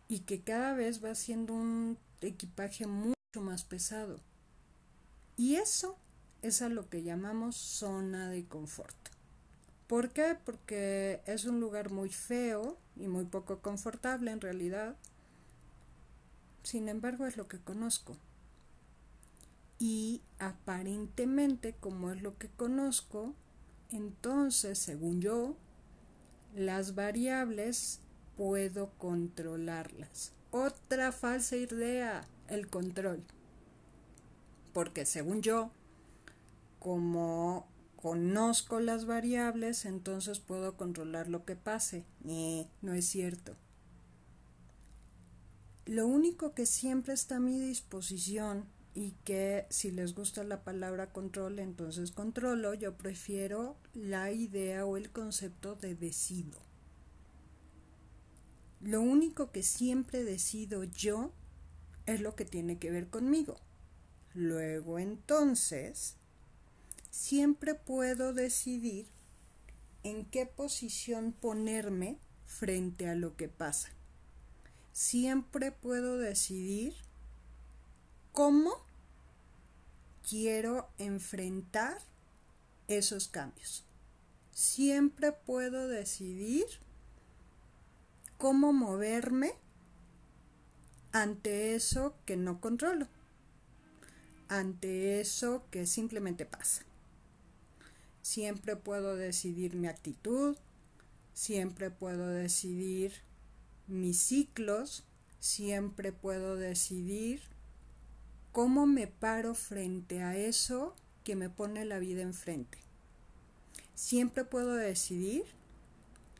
y 0.08 0.20
que 0.20 0.42
cada 0.42 0.74
vez 0.74 1.04
va 1.04 1.16
siendo 1.16 1.54
un 1.54 1.98
equipaje 2.22 2.88
mucho 2.88 3.42
más 3.42 3.66
pesado. 3.66 4.22
Y 5.36 5.56
eso 5.56 5.98
es 6.42 6.62
a 6.62 6.70
lo 6.70 6.90
que 6.90 7.04
llamamos 7.04 7.58
zona 7.58 8.30
de 8.30 8.46
confort. 8.46 8.96
¿Por 9.88 10.12
qué? 10.12 10.38
Porque 10.46 11.22
es 11.26 11.44
un 11.44 11.60
lugar 11.60 11.92
muy 11.92 12.08
feo 12.08 12.78
y 12.96 13.10
muy 13.10 13.26
poco 13.26 13.60
confortable 13.60 14.32
en 14.32 14.40
realidad 14.40 14.96
sin 16.64 16.90
embargo, 16.90 17.26
es 17.26 17.38
lo 17.38 17.48
que 17.48 17.60
conozco. 17.60 18.18
Y 19.80 20.22
aparentemente, 20.40 21.74
como 21.80 22.12
es 22.12 22.22
lo 22.22 22.38
que 22.38 22.50
conozco, 22.50 23.34
entonces, 23.90 24.78
según 24.78 25.22
yo, 25.22 25.56
las 26.56 26.96
variables 26.96 28.00
puedo 28.38 28.92
controlarlas. 28.98 30.34
Otra 30.52 31.12
falsa 31.12 31.56
idea, 31.56 32.28
el 32.48 32.68
control. 32.68 33.24
Porque 34.74 35.06
según 35.06 35.42
yo, 35.42 35.72
como 36.80 37.68
conozco 37.96 38.80
las 38.80 39.06
variables, 39.06 39.86
entonces 39.86 40.40
puedo 40.40 40.76
controlar 40.76 41.28
lo 41.28 41.46
que 41.46 41.56
pase. 41.56 42.06
no 42.24 42.94
es 42.94 43.06
cierto. 43.06 43.56
Lo 45.86 46.06
único 46.06 46.54
que 46.54 46.68
siempre 46.68 47.14
está 47.14 47.38
a 47.38 47.40
mi 47.40 47.60
disposición 47.60 48.66
y 48.94 49.14
que 49.24 49.66
si 49.70 49.90
les 49.90 50.14
gusta 50.14 50.44
la 50.44 50.64
palabra 50.64 51.12
control, 51.12 51.58
entonces 51.60 52.12
controlo, 52.12 52.76
yo 52.76 52.98
prefiero 52.98 53.78
la 53.94 54.32
idea 54.32 54.86
o 54.86 54.96
el 54.96 55.10
concepto 55.10 55.76
de 55.76 55.96
decido. 55.96 56.60
Lo 58.80 59.02
único 59.02 59.52
que 59.52 59.64
siempre 59.64 60.24
decido 60.24 60.84
yo 60.84 61.32
es 62.06 62.22
lo 62.22 62.36
que 62.36 62.46
tiene 62.46 62.78
que 62.78 62.92
ver 62.92 63.10
conmigo. 63.10 63.58
Luego 64.34 65.00
entonces, 65.00 66.16
siempre 67.10 67.74
puedo 67.74 68.34
decidir 68.34 69.08
en 70.04 70.26
qué 70.26 70.46
posición 70.46 71.32
ponerme 71.32 72.20
frente 72.46 73.08
a 73.08 73.16
lo 73.16 73.36
que 73.36 73.48
pasa 73.50 73.90
siempre 74.94 75.72
puedo 75.72 76.18
decidir 76.18 76.96
cómo 78.32 78.72
quiero 80.28 80.90
enfrentar 80.98 81.98
esos 82.88 83.28
cambios. 83.28 83.86
Siempre 84.54 85.32
puedo 85.32 85.88
decidir 85.88 86.66
cómo 88.38 88.74
moverme 88.74 89.54
ante 91.12 91.76
eso 91.76 92.16
que 92.26 92.38
no 92.38 92.60
controlo, 92.60 93.08
ante 94.48 95.20
eso 95.20 95.64
que 95.72 95.86
simplemente 95.86 96.46
pasa. 96.46 96.84
Siempre 98.22 98.76
puedo 98.76 99.16
decidir 99.16 99.76
mi 99.76 99.88
actitud, 99.88 100.58
siempre 101.34 101.90
puedo 101.92 102.28
decidir 102.28 103.14
mis 103.88 104.20
ciclos, 104.20 105.04
siempre 105.40 106.12
puedo 106.12 106.56
decidir 106.56 107.42
cómo 108.52 108.86
me 108.86 109.08
paro 109.08 109.56
frente 109.56 110.22
a 110.22 110.38
eso 110.38 110.96
que 111.24 111.36
me 111.36 111.50
pone 111.50 111.86
la 111.86 112.00
vida 112.00 112.22
enfrente. 112.22 112.80
Siempre 113.96 114.46
puedo 114.46 114.76
decidir 114.76 115.44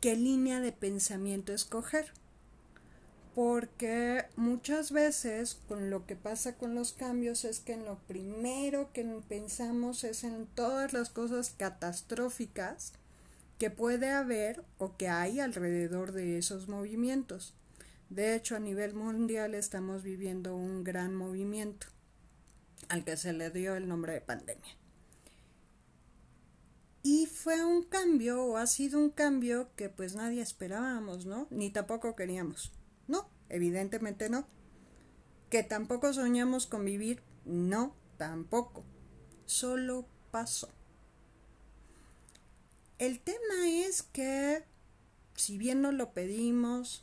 qué 0.00 0.16
línea 0.16 0.60
de 0.60 0.72
pensamiento 0.72 1.52
escoger. 1.52 2.12
Porque 3.34 4.26
muchas 4.36 4.92
veces 4.92 5.58
con 5.66 5.88
lo 5.88 6.04
que 6.04 6.16
pasa 6.16 6.58
con 6.58 6.74
los 6.74 6.92
cambios 6.92 7.46
es 7.46 7.60
que 7.60 7.72
en 7.72 7.86
lo 7.86 7.96
primero 8.06 8.92
que 8.92 9.04
pensamos 9.26 10.04
es 10.04 10.22
en 10.22 10.46
todas 10.46 10.92
las 10.92 11.08
cosas 11.08 11.54
catastróficas 11.56 12.92
que 13.62 13.70
puede 13.70 14.10
haber 14.10 14.64
o 14.78 14.96
que 14.96 15.06
hay 15.06 15.38
alrededor 15.38 16.10
de 16.10 16.36
esos 16.36 16.66
movimientos. 16.66 17.54
De 18.10 18.34
hecho, 18.34 18.56
a 18.56 18.58
nivel 18.58 18.92
mundial 18.92 19.54
estamos 19.54 20.02
viviendo 20.02 20.56
un 20.56 20.82
gran 20.82 21.14
movimiento 21.14 21.86
al 22.88 23.04
que 23.04 23.16
se 23.16 23.32
le 23.32 23.50
dio 23.50 23.76
el 23.76 23.86
nombre 23.86 24.14
de 24.14 24.20
pandemia. 24.20 24.76
Y 27.04 27.26
fue 27.26 27.64
un 27.64 27.84
cambio, 27.84 28.42
o 28.42 28.56
ha 28.56 28.66
sido 28.66 28.98
un 28.98 29.10
cambio 29.10 29.70
que 29.76 29.88
pues 29.88 30.16
nadie 30.16 30.42
esperábamos, 30.42 31.24
¿no? 31.24 31.46
Ni 31.50 31.70
tampoco 31.70 32.16
queríamos. 32.16 32.72
No, 33.06 33.30
evidentemente 33.48 34.28
no. 34.28 34.44
Que 35.50 35.62
tampoco 35.62 36.12
soñamos 36.12 36.66
con 36.66 36.84
vivir, 36.84 37.22
no, 37.44 37.94
tampoco. 38.16 38.82
Solo 39.46 40.08
pasó. 40.32 40.68
El 43.02 43.18
tema 43.18 43.68
es 43.68 44.04
que, 44.04 44.62
si 45.34 45.58
bien 45.58 45.82
no 45.82 45.90
lo 45.90 46.12
pedimos, 46.12 47.02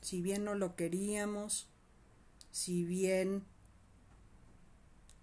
si 0.00 0.22
bien 0.22 0.46
no 0.46 0.54
lo 0.54 0.76
queríamos, 0.76 1.68
si 2.52 2.86
bien 2.86 3.44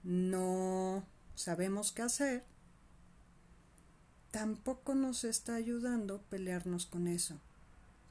no 0.03 1.03
sabemos 1.33 1.91
qué 1.91 2.03
hacer, 2.03 2.43
tampoco 4.29 4.93
nos 4.93 5.23
está 5.23 5.55
ayudando 5.55 6.21
pelearnos 6.29 6.85
con 6.85 7.07
eso. 7.07 7.39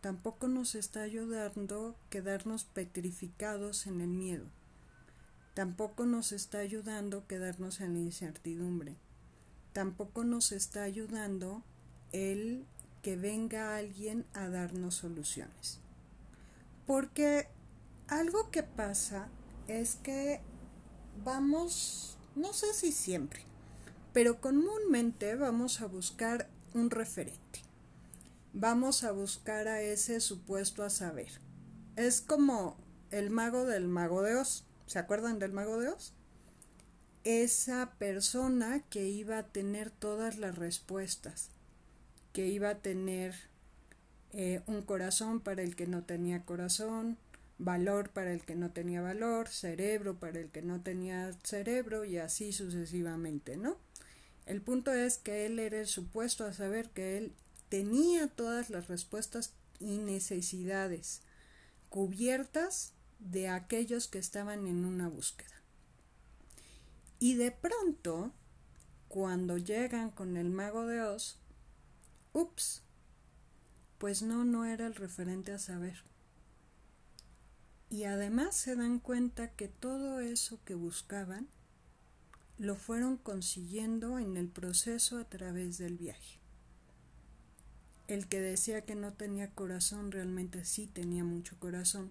Tampoco 0.01 0.49
nos 0.49 0.75
está 0.75 1.03
ayudando 1.03 1.95
quedarnos 2.11 2.65
petrificados 2.65 3.87
en 3.87 4.01
el 4.01 4.09
miedo. 4.09 4.47
Tampoco 5.55 6.05
nos 6.05 6.33
está 6.33 6.59
ayudando 6.59 7.29
quedarnos 7.29 7.81
en 7.81 7.95
la 7.95 8.01
incertidumbre. 8.01 8.97
Tampoco 9.73 10.25
nos 10.25 10.51
está 10.51 10.83
ayudando 10.83 11.63
el 12.13 12.67
que 13.03 13.17
venga 13.17 13.77
alguien 13.77 14.25
a 14.33 14.49
darnos 14.49 14.95
soluciones. 14.95 15.81
Porque 16.87 17.49
algo 18.09 18.51
que 18.51 18.63
pasa 18.63 19.29
es 19.69 19.97
que 19.97 20.41
vamos, 21.25 22.17
no 22.37 22.53
sé 22.53 22.73
si 22.75 22.93
siempre, 22.93 23.43
pero 24.13 24.41
comúnmente 24.41 25.35
vamos 25.35 25.81
a 25.81 25.87
buscar 25.87 26.49
un 26.75 26.91
referente. 26.91 27.61
Vamos 28.53 29.03
a 29.05 29.13
buscar 29.13 29.69
a 29.69 29.81
ese 29.81 30.21
supuesto 30.21 30.85
a 30.85 30.91
saber. 30.91 31.41
Es 31.97 32.21
como 32.21 32.77
el 33.11 33.31
mago 33.31 33.65
del 33.65 33.89
mago 33.89 34.23
de 34.23 34.37
Oz. 34.37 34.65
¿Se 34.87 34.99
acuerdan 34.99 35.39
del 35.39 35.53
mago 35.53 35.79
de 35.79 35.89
Oz? 35.89 36.13
Esa 37.25 37.93
persona 37.99 38.81
que 38.91 39.09
iba 39.09 39.39
a 39.39 39.47
tener 39.47 39.91
todas 39.91 40.39
las 40.39 40.57
respuestas, 40.57 41.51
que 42.33 42.47
iba 42.47 42.71
a 42.71 42.79
tener 42.79 43.35
eh, 44.33 44.63
un 44.67 44.83
corazón 44.83 45.41
para 45.41 45.63
el 45.63 45.77
que 45.77 45.87
no 45.87 46.05
tenía 46.05 46.45
corazón, 46.45 47.19
valor 47.59 48.11
para 48.11 48.33
el 48.33 48.43
que 48.45 48.55
no 48.55 48.71
tenía 48.71 49.01
valor, 49.03 49.49
cerebro 49.49 50.19
para 50.19 50.41
el 50.41 50.51
que 50.51 50.63
no 50.63 50.81
tenía 50.81 51.33
cerebro 51.43 52.05
y 52.05 52.19
así 52.19 52.53
sucesivamente, 52.53 53.57
¿no? 53.57 53.77
El 54.47 54.61
punto 54.61 54.93
es 54.93 55.19
que 55.19 55.47
él 55.47 55.59
era 55.59 55.79
el 55.79 55.87
supuesto 55.87 56.45
a 56.45 56.53
saber 56.53 56.91
que 56.91 57.19
él 57.19 57.33
tenía 57.69 58.27
todas 58.27 58.71
las 58.71 58.89
respuestas 58.89 59.53
y 59.79 59.99
necesidades 59.99 61.21
cubiertas 61.89 62.95
de 63.19 63.49
aquellos 63.49 64.09
que 64.09 64.19
estaban 64.19 64.67
en 64.67 64.85
una 64.85 65.09
búsqueda. 65.09 65.63
Y 67.19 67.35
de 67.35 67.53
pronto, 67.53 68.33
cuando 69.09 69.59
llegan 69.59 70.11
con 70.11 70.37
el 70.37 70.51
mago 70.51 70.87
de 70.87 71.03
Oz, 71.03 71.39
ups, 72.33 72.83
pues 73.99 74.23
no, 74.23 74.45
no 74.45 74.65
era 74.65 74.87
el 74.87 74.95
referente 74.95 75.53
a 75.53 75.59
saber. 75.59 76.03
Y 77.91 78.05
además 78.05 78.57
se 78.57 78.75
dan 78.75 78.99
cuenta 78.99 79.49
que 79.49 79.69
todo 79.69 80.21
eso 80.21 80.59
que 80.65 80.75
buscaban 80.75 81.47
lo 82.59 82.77
fueron 82.77 83.17
consiguiendo 83.17 84.19
en 84.19 84.37
el 84.37 84.49
proceso 84.49 85.19
a 85.19 85.25
través 85.25 85.79
del 85.79 85.99
viaje. 85.99 86.39
El 88.09 88.29
que 88.29 88.41
decía 88.41 88.83
que 88.83 88.95
no 88.95 89.13
tenía 89.13 89.51
corazón 89.51 90.13
realmente 90.13 90.65
sí 90.65 90.87
tenía 90.87 91.25
mucho 91.25 91.59
corazón. 91.59 92.11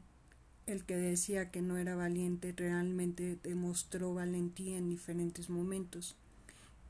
El 0.66 0.84
que 0.84 0.96
decía 0.96 1.52
que 1.52 1.62
no 1.62 1.78
era 1.78 1.96
valiente 1.96 2.54
realmente 2.56 3.38
demostró 3.44 4.14
valentía 4.14 4.78
en 4.78 4.90
diferentes 4.90 5.50
momentos. 5.50 6.16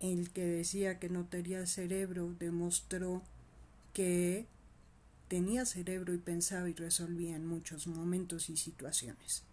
El 0.01 0.31
que 0.31 0.43
decía 0.43 0.99
que 0.99 1.09
no 1.09 1.25
tenía 1.25 1.65
cerebro 1.67 2.35
demostró 2.39 3.21
que 3.93 4.47
tenía 5.27 5.65
cerebro 5.65 6.13
y 6.13 6.17
pensaba 6.17 6.67
y 6.69 6.73
resolvía 6.73 7.35
en 7.35 7.45
muchos 7.45 7.85
momentos 7.85 8.49
y 8.49 8.57
situaciones. 8.57 9.43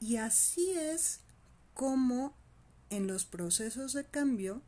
Y 0.00 0.16
así 0.16 0.70
es 0.70 1.20
como 1.74 2.32
en 2.88 3.08
los 3.08 3.24
procesos 3.24 3.92
de 3.94 4.04
cambio 4.04 4.62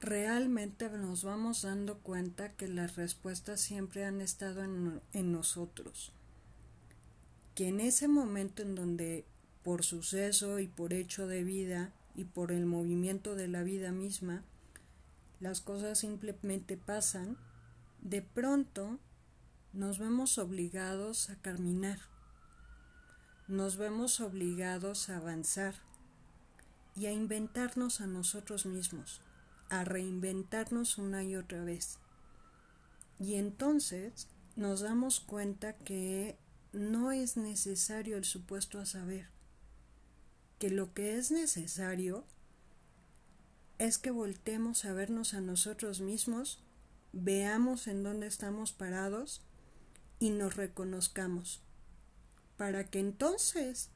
realmente 0.00 0.88
nos 0.88 1.22
vamos 1.22 1.62
dando 1.62 1.98
cuenta 1.98 2.52
que 2.52 2.66
las 2.66 2.96
respuestas 2.96 3.60
siempre 3.60 4.06
han 4.06 4.22
estado 4.22 4.64
en, 4.64 5.02
en, 5.12 5.32
nosotros. 5.32 6.12
Que 7.54 7.68
en 7.68 7.80
ese 7.80 8.08
momento 8.08 8.62
en 8.62 8.74
donde 8.74 9.26
por 9.68 9.84
suceso 9.84 10.60
y 10.60 10.66
por 10.66 10.94
hecho 10.94 11.26
de 11.26 11.44
vida 11.44 11.92
y 12.14 12.24
por 12.24 12.52
el 12.52 12.64
movimiento 12.64 13.34
de 13.34 13.48
la 13.48 13.62
vida 13.62 13.92
misma, 13.92 14.42
las 15.40 15.60
cosas 15.60 15.98
simplemente 15.98 16.78
pasan, 16.78 17.36
de 18.00 18.22
pronto 18.22 18.98
nos 19.74 19.98
vemos 19.98 20.38
obligados 20.38 21.28
a 21.28 21.36
caminar, 21.42 21.98
nos 23.46 23.76
vemos 23.76 24.20
obligados 24.20 25.10
a 25.10 25.18
avanzar 25.18 25.74
y 26.96 27.04
a 27.04 27.12
inventarnos 27.12 28.00
a 28.00 28.06
nosotros 28.06 28.64
mismos, 28.64 29.20
a 29.68 29.84
reinventarnos 29.84 30.96
una 30.96 31.24
y 31.24 31.36
otra 31.36 31.62
vez. 31.62 31.98
Y 33.20 33.34
entonces 33.34 34.28
nos 34.56 34.80
damos 34.80 35.20
cuenta 35.20 35.74
que 35.74 36.38
no 36.72 37.12
es 37.12 37.36
necesario 37.36 38.16
el 38.16 38.24
supuesto 38.24 38.80
a 38.80 38.86
saber, 38.86 39.28
que 40.58 40.70
lo 40.70 40.92
que 40.92 41.16
es 41.16 41.30
necesario 41.30 42.24
es 43.78 43.98
que 43.98 44.10
voltemos 44.10 44.84
a 44.84 44.92
vernos 44.92 45.34
a 45.34 45.40
nosotros 45.40 46.00
mismos, 46.00 46.58
veamos 47.12 47.86
en 47.86 48.02
dónde 48.02 48.26
estamos 48.26 48.72
parados 48.72 49.40
y 50.18 50.30
nos 50.30 50.56
reconozcamos, 50.56 51.62
para 52.56 52.84
que 52.90 52.98
entonces 52.98 53.90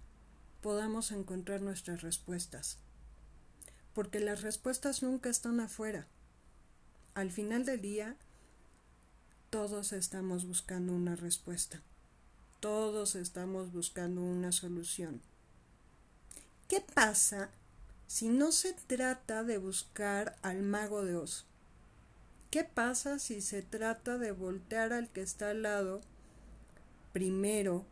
podamos 0.61 1.11
encontrar 1.11 1.61
nuestras 1.61 2.03
respuestas. 2.03 2.79
Porque 3.93 4.21
las 4.21 4.43
respuestas 4.43 5.03
nunca 5.03 5.29
están 5.29 5.61
afuera. 5.61 6.07
Al 7.15 7.31
final 7.31 7.67
del 7.67 7.83
día, 7.83 8.17
todos 9.51 9.93
estamos 9.93 10.47
buscando 10.47 10.95
una 10.95 11.17
respuesta. 11.17 11.83
Todos 12.61 13.17
estamos 13.17 13.73
buscando 13.73 14.23
una 14.23 14.53
solución. 14.53 15.21
¿Qué 16.69 16.81
pasa 16.95 17.51
si 18.07 18.29
no 18.29 18.53
se 18.53 18.73
trata 18.73 19.45
de 19.45 19.59
buscar 19.59 20.37
al 20.43 20.63
mago 20.63 21.05
de 21.05 21.17
Oz? 21.17 21.47
¿Qué 22.51 22.65
pasa 22.65 23.19
si 23.19 23.41
se 23.41 23.63
trata 23.63 24.19
de 24.19 24.33
voltear 24.33 24.93
al 24.93 25.09
que 25.09 25.23
está 25.23 25.51
al 25.51 25.63
lado 25.63 26.03
primero, 27.13 27.85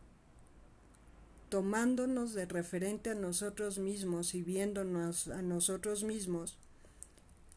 tomándonos 1.49 2.33
de 2.33 2.45
referente 2.45 3.11
a 3.11 3.15
nosotros 3.15 3.77
mismos 3.77 4.33
y 4.35 4.41
viéndonos 4.41 5.27
a 5.27 5.41
nosotros 5.41 6.03
mismos, 6.03 6.57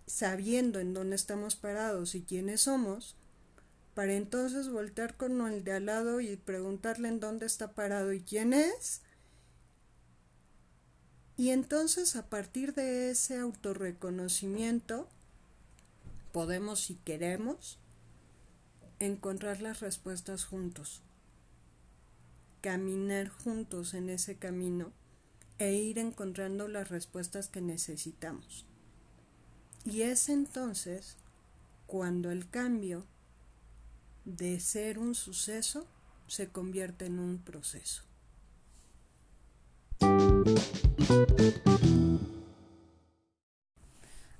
sabiendo 0.06 0.78
en 0.80 0.94
dónde 0.94 1.16
estamos 1.16 1.56
parados 1.56 2.14
y 2.14 2.22
quiénes 2.22 2.62
somos, 2.62 3.16
para 3.94 4.14
entonces 4.14 4.68
voltear 4.68 5.16
con 5.16 5.40
el 5.46 5.64
de 5.64 5.72
al 5.72 5.86
lado 5.86 6.20
y 6.20 6.36
preguntarle 6.36 7.08
en 7.08 7.20
dónde 7.20 7.46
está 7.46 7.72
parado 7.72 8.12
y 8.12 8.20
quién 8.20 8.52
es? 8.52 9.00
Y 11.36 11.50
entonces 11.50 12.14
a 12.16 12.26
partir 12.26 12.74
de 12.74 13.10
ese 13.10 13.38
autorreconocimiento 13.38 15.08
podemos, 16.32 16.80
si 16.80 16.94
queremos, 16.96 17.78
encontrar 19.00 19.60
las 19.60 19.80
respuestas 19.80 20.44
juntos, 20.44 21.02
caminar 22.60 23.28
juntos 23.28 23.94
en 23.94 24.10
ese 24.10 24.36
camino 24.36 24.92
e 25.58 25.74
ir 25.74 25.98
encontrando 25.98 26.68
las 26.68 26.88
respuestas 26.88 27.48
que 27.48 27.60
necesitamos. 27.60 28.64
Y 29.84 30.02
es 30.02 30.28
entonces 30.28 31.16
cuando 31.86 32.30
el 32.30 32.48
cambio 32.48 33.04
de 34.24 34.58
ser 34.60 34.98
un 34.98 35.14
suceso 35.14 35.86
se 36.26 36.48
convierte 36.48 37.06
en 37.06 37.18
un 37.18 37.38
proceso. 37.38 38.02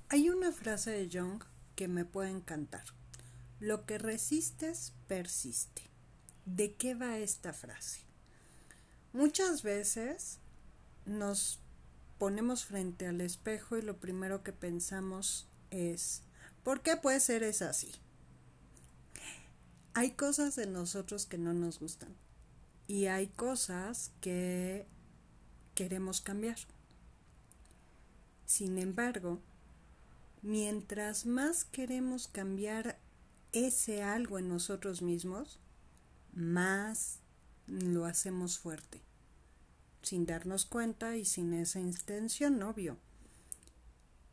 Hay 0.09 0.29
una 0.31 0.53
frase 0.53 0.91
de 0.91 1.09
Jung 1.11 1.43
que 1.75 1.89
me 1.89 2.05
puede 2.05 2.31
encantar. 2.31 2.85
Lo 3.61 3.85
que 3.87 3.99
resistes, 3.99 4.93
persiste. 5.09 5.83
¿De 6.45 6.75
qué 6.75 6.95
va 6.95 7.19
esta 7.19 7.53
frase? 7.53 8.01
Muchas 9.13 9.63
veces 9.63 10.39
nos 11.07 11.59
ponemos 12.19 12.65
frente 12.65 13.07
al 13.07 13.21
espejo 13.21 13.77
y 13.77 13.83
lo 13.83 13.99
primero 13.99 14.43
que 14.43 14.53
pensamos 14.53 15.49
es, 15.71 16.23
¿por 16.63 16.83
qué 16.83 16.97
puede 16.97 17.21
ser 17.21 17.43
es 17.43 17.63
así? 17.63 17.93
Hay 19.95 20.13
cosas 20.13 20.57
de 20.57 20.67
nosotros 20.67 21.27
que 21.27 21.39
no 21.39 21.53
nos 21.55 21.81
gustan 21.81 22.15
y 22.87 23.07
hay 23.07 23.29
cosas 23.29 24.13
que 24.21 24.87
queremos 25.75 26.21
cambiar. 26.21 26.57
Sin 28.47 28.79
embargo, 28.79 29.41
mientras 30.43 31.27
más 31.27 31.65
queremos 31.65 32.29
cambiar 32.29 32.99
ese 33.53 34.03
algo 34.03 34.39
en 34.39 34.49
nosotros 34.49 35.03
mismos, 35.03 35.59
más 36.33 37.21
lo 37.67 38.05
hacemos 38.05 38.59
fuerte, 38.59 39.03
sin 40.03 40.27
darnos 40.27 40.67
cuenta 40.67 41.17
y 41.17 41.25
sin 41.25 41.55
esa 41.55 41.81
intención, 41.81 42.63
obvio. 42.63 42.99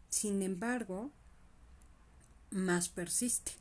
Sin 0.09 0.41
embargo, 0.41 1.11
más 2.49 2.89
persiste. 2.89 3.53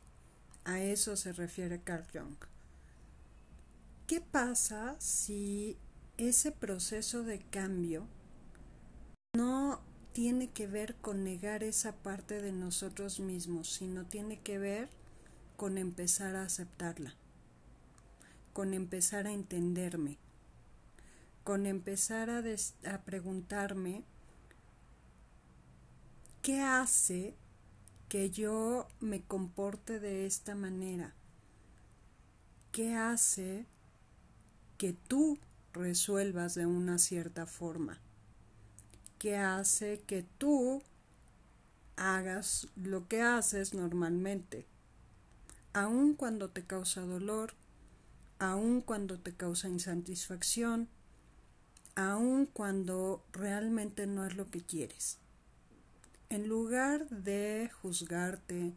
A 0.64 0.80
eso 0.80 1.16
se 1.16 1.32
refiere 1.32 1.82
Carl 1.82 2.06
Jung. 2.12 2.36
¿Qué 4.06 4.20
pasa 4.20 4.96
si 4.98 5.78
ese 6.28 6.52
proceso 6.52 7.22
de 7.22 7.40
cambio 7.40 8.06
no 9.34 9.80
tiene 10.12 10.50
que 10.50 10.66
ver 10.66 10.94
con 10.96 11.24
negar 11.24 11.62
esa 11.62 11.92
parte 11.92 12.42
de 12.42 12.52
nosotros 12.52 13.20
mismos, 13.20 13.72
sino 13.72 14.04
tiene 14.04 14.38
que 14.38 14.58
ver 14.58 14.90
con 15.56 15.78
empezar 15.78 16.36
a 16.36 16.42
aceptarla, 16.42 17.14
con 18.52 18.74
empezar 18.74 19.26
a 19.26 19.32
entenderme, 19.32 20.18
con 21.42 21.64
empezar 21.64 22.28
a, 22.28 22.98
preguntarme 22.98 24.04
qué 26.42 26.60
hace 26.60 27.34
que 28.10 28.28
yo 28.28 28.88
me 29.00 29.22
comporte 29.22 30.00
de 30.00 30.26
esta 30.26 30.54
manera, 30.54 31.14
qué 32.72 32.94
hace 32.94 33.64
que 34.76 34.92
tú 34.92 35.38
resuelvas 35.72 36.54
de 36.54 36.66
una 36.66 36.98
cierta 36.98 37.46
forma 37.46 38.00
que 39.18 39.36
hace 39.36 40.00
que 40.06 40.24
tú 40.38 40.82
hagas 41.96 42.68
lo 42.76 43.06
que 43.06 43.20
haces 43.20 43.74
normalmente, 43.74 44.64
aun 45.74 46.14
cuando 46.14 46.48
te 46.48 46.64
causa 46.64 47.02
dolor, 47.02 47.52
aun 48.38 48.80
cuando 48.80 49.18
te 49.18 49.34
causa 49.34 49.68
insatisfacción, 49.68 50.88
aun 51.94 52.46
cuando 52.46 53.22
realmente 53.32 54.06
no 54.06 54.26
es 54.26 54.34
lo 54.36 54.50
que 54.50 54.62
quieres. 54.62 55.18
En 56.30 56.48
lugar 56.48 57.06
de 57.10 57.70
juzgarte, 57.82 58.72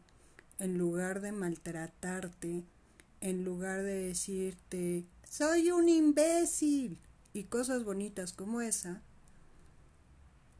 en 0.58 0.76
lugar 0.76 1.22
de 1.22 1.32
maltratarte, 1.32 2.64
en 3.22 3.44
lugar 3.44 3.82
de 3.82 4.08
decirte, 4.08 5.06
soy 5.28 5.70
un 5.70 5.88
imbécil 5.88 6.98
y 7.32 7.44
cosas 7.44 7.84
bonitas 7.84 8.32
como 8.32 8.60
esa, 8.60 9.02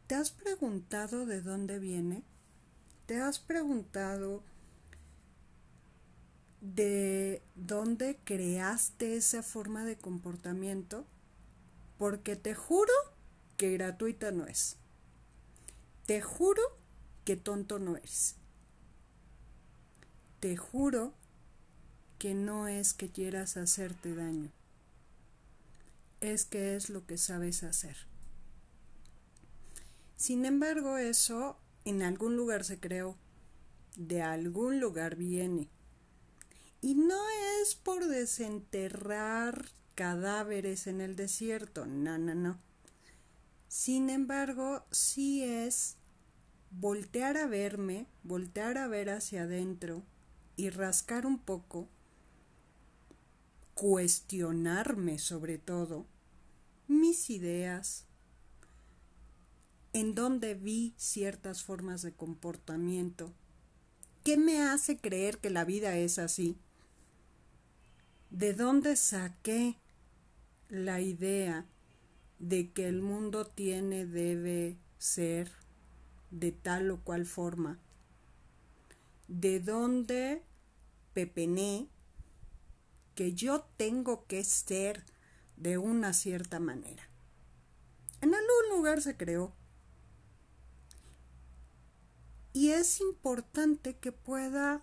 ¿Te 0.07 0.15
has 0.17 0.31
preguntado 0.31 1.25
de 1.25 1.41
dónde 1.41 1.79
viene? 1.79 2.25
¿Te 3.07 3.23
has 3.23 3.39
preguntado 3.39 4.43
de 6.61 7.43
dónde 7.55 8.19
creaste 8.23 9.17
esa 9.17 9.43
forma 9.43 9.85
de 9.85 9.97
comportamiento? 9.97 11.07
Porque 11.97 12.37
te 12.37 12.55
juro 12.55 12.93
que 13.57 13.73
gratuita 13.73 14.31
no 14.31 14.47
es. 14.47 14.77
Te 16.05 16.21
juro 16.21 16.63
que 17.25 17.37
tonto 17.37 17.79
no 17.79 17.97
eres. 17.97 18.37
Te 20.41 20.55
juro 20.59 21.15
que 22.25 22.33
no 22.33 22.69
es 22.69 22.95
que 22.95 23.11
quieras 23.11 23.59
hacerte 23.59 24.15
daño. 24.15 24.51
Es 26.23 26.47
que 26.47 26.75
es 26.75 26.89
lo 26.89 27.05
que 27.05 27.19
sabes 27.19 27.63
hacer. 27.63 27.99
Sin 30.17 30.47
embargo, 30.47 30.97
eso 30.97 31.59
en 31.85 32.01
algún 32.01 32.35
lugar 32.35 32.65
se 32.65 32.81
creó, 32.81 33.19
de 33.99 34.23
algún 34.23 34.81
lugar 34.81 35.17
viene. 35.17 35.69
Y 36.81 36.95
no 36.95 37.21
es 37.61 37.75
por 37.75 38.07
desenterrar 38.07 39.69
cadáveres 39.95 40.87
en 40.87 41.03
el 41.03 41.17
desierto, 41.17 41.85
no, 41.85 42.17
no, 42.17 42.35
no. 42.35 42.59
Sin 43.69 44.09
embargo, 44.09 44.87
sí 44.91 45.45
es 45.45 45.99
voltear 46.71 47.37
a 47.37 47.47
verme, 47.47 48.07
voltear 48.23 48.79
a 48.79 48.89
ver 48.89 49.11
hacia 49.11 49.43
adentro 49.43 50.03
y 50.57 50.71
rascar 50.71 51.27
un 51.27 51.39
poco, 51.39 51.91
cuestionarme 53.75 55.19
sobre 55.19 55.59
todo 55.59 56.07
mis 56.87 57.31
ideas, 57.31 58.07
en 59.93 60.15
dónde 60.15 60.55
vi 60.55 60.95
ciertas 60.97 61.63
formas 61.63 62.03
de 62.03 62.13
comportamiento. 62.13 63.33
¿Qué 64.23 64.37
me 64.37 64.63
hace 64.63 64.97
creer 64.99 65.39
que 65.39 65.51
la 65.51 65.65
vida 65.65 65.97
es 65.97 66.19
así? 66.19 66.57
¿De 68.31 68.55
dónde 68.55 68.97
saqué 68.97 69.77
la 70.69 71.01
idea 71.01 71.67
de 72.39 72.73
que 72.73 72.89
el 72.89 73.03
mundo 73.03 73.47
tiene, 73.47 74.07
debe 74.07 74.77
ser 74.99 75.51
de 76.31 76.53
tal 76.53 76.91
o 76.91 77.01
cual 77.03 77.27
forma? 77.27 77.79
¿De 79.29 79.61
dónde 79.61 80.43
pepené 81.13 81.89
que 83.15 83.35
yo 83.35 83.63
tengo 83.77 84.27
que 84.27 84.45
ser 84.45 85.05
de 85.57 85.79
una 85.79 86.13
cierta 86.13 86.61
manera? 86.61 87.09
En 88.21 88.35
algún 88.35 88.77
lugar 88.77 89.03
se 89.03 89.17
creó 89.17 89.55
y 92.55 92.71
es 92.71 93.01
importante 93.01 93.97
que 93.97 94.13
pueda 94.13 94.83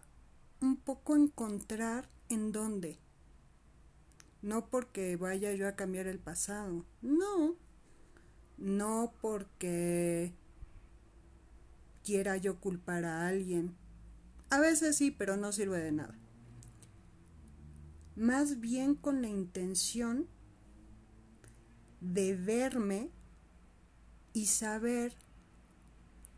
un 0.60 0.76
poco 0.76 1.16
encontrar 1.16 2.10
en 2.30 2.52
dónde. 2.52 3.00
No 4.42 4.70
porque 4.70 5.16
vaya 5.16 5.54
yo 5.54 5.68
a 5.68 5.76
cambiar 5.76 6.08
el 6.08 6.20
pasado, 6.20 6.86
no. 7.02 7.56
No 8.58 9.14
porque 9.22 10.34
quiera 12.04 12.38
yo 12.38 12.60
culpar 12.60 13.06
a 13.06 13.28
alguien. 13.28 13.76
A 14.50 14.60
veces 14.60 14.98
sí, 14.98 15.10
pero 15.10 15.38
no 15.38 15.52
sirve 15.52 15.80
de 15.80 15.92
nada. 15.92 16.21
Más 18.22 18.60
bien 18.60 18.94
con 18.94 19.24
la 19.24 19.30
intención 19.30 20.28
de 22.02 22.36
verme 22.36 23.10
y 24.32 24.46
saber 24.46 25.18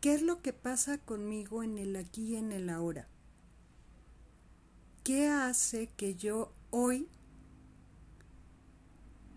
¿Qué 0.04 0.12
es 0.12 0.20
lo 0.20 0.42
que 0.42 0.52
pasa 0.52 0.98
conmigo 0.98 1.62
en 1.62 1.78
el 1.78 1.96
aquí 1.96 2.32
y 2.32 2.36
en 2.36 2.52
el 2.52 2.68
ahora? 2.68 3.08
¿Qué 5.02 5.28
hace 5.28 5.88
que 5.96 6.14
yo 6.14 6.52
hoy 6.68 7.08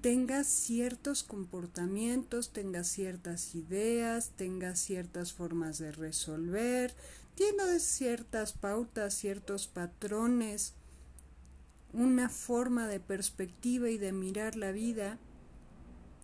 tenga 0.02 0.44
ciertos 0.44 1.24
comportamientos, 1.24 2.52
tenga 2.52 2.84
ciertas 2.84 3.56
ideas, 3.56 4.32
tenga 4.36 4.76
ciertas 4.76 5.32
formas 5.32 5.78
de 5.78 5.94
resolver, 5.94 6.94
tiene 7.36 7.80
ciertas 7.80 8.52
pautas, 8.52 9.14
ciertos 9.14 9.70
patrones, 9.70 10.74
una 11.98 12.30
forma 12.30 12.88
de 12.88 13.00
perspectiva 13.00 13.90
y 13.90 13.98
de 13.98 14.12
mirar 14.12 14.56
la 14.56 14.72
vida 14.72 15.18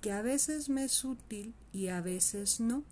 que 0.01 0.11
a 0.11 0.21
veces 0.21 0.69
me 0.69 0.83
es 0.83 1.03
útil 1.03 1.55
y 1.71 1.87
a 1.87 1.99
veces 1.99 2.59
no. 2.59 2.83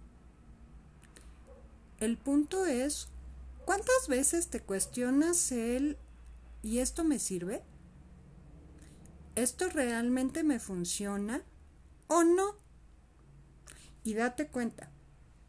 El 2.00 2.18
punto 2.18 2.66
es, 2.66 3.08
¿cuántas 3.66 4.08
veces 4.08 4.48
te 4.48 4.62
cuestionas 4.62 5.52
el 5.52 5.98
¿y 6.64 6.80
esto 6.80 7.04
me 7.04 7.20
sirve? 7.20 7.62
¿Esto 9.36 9.70
realmente 9.70 10.44
me 10.44 10.60
funciona 10.60 11.44
o 12.08 12.24
no? 12.24 12.56
Y 14.04 14.16
date 14.16 14.48
cuenta, 14.48 14.90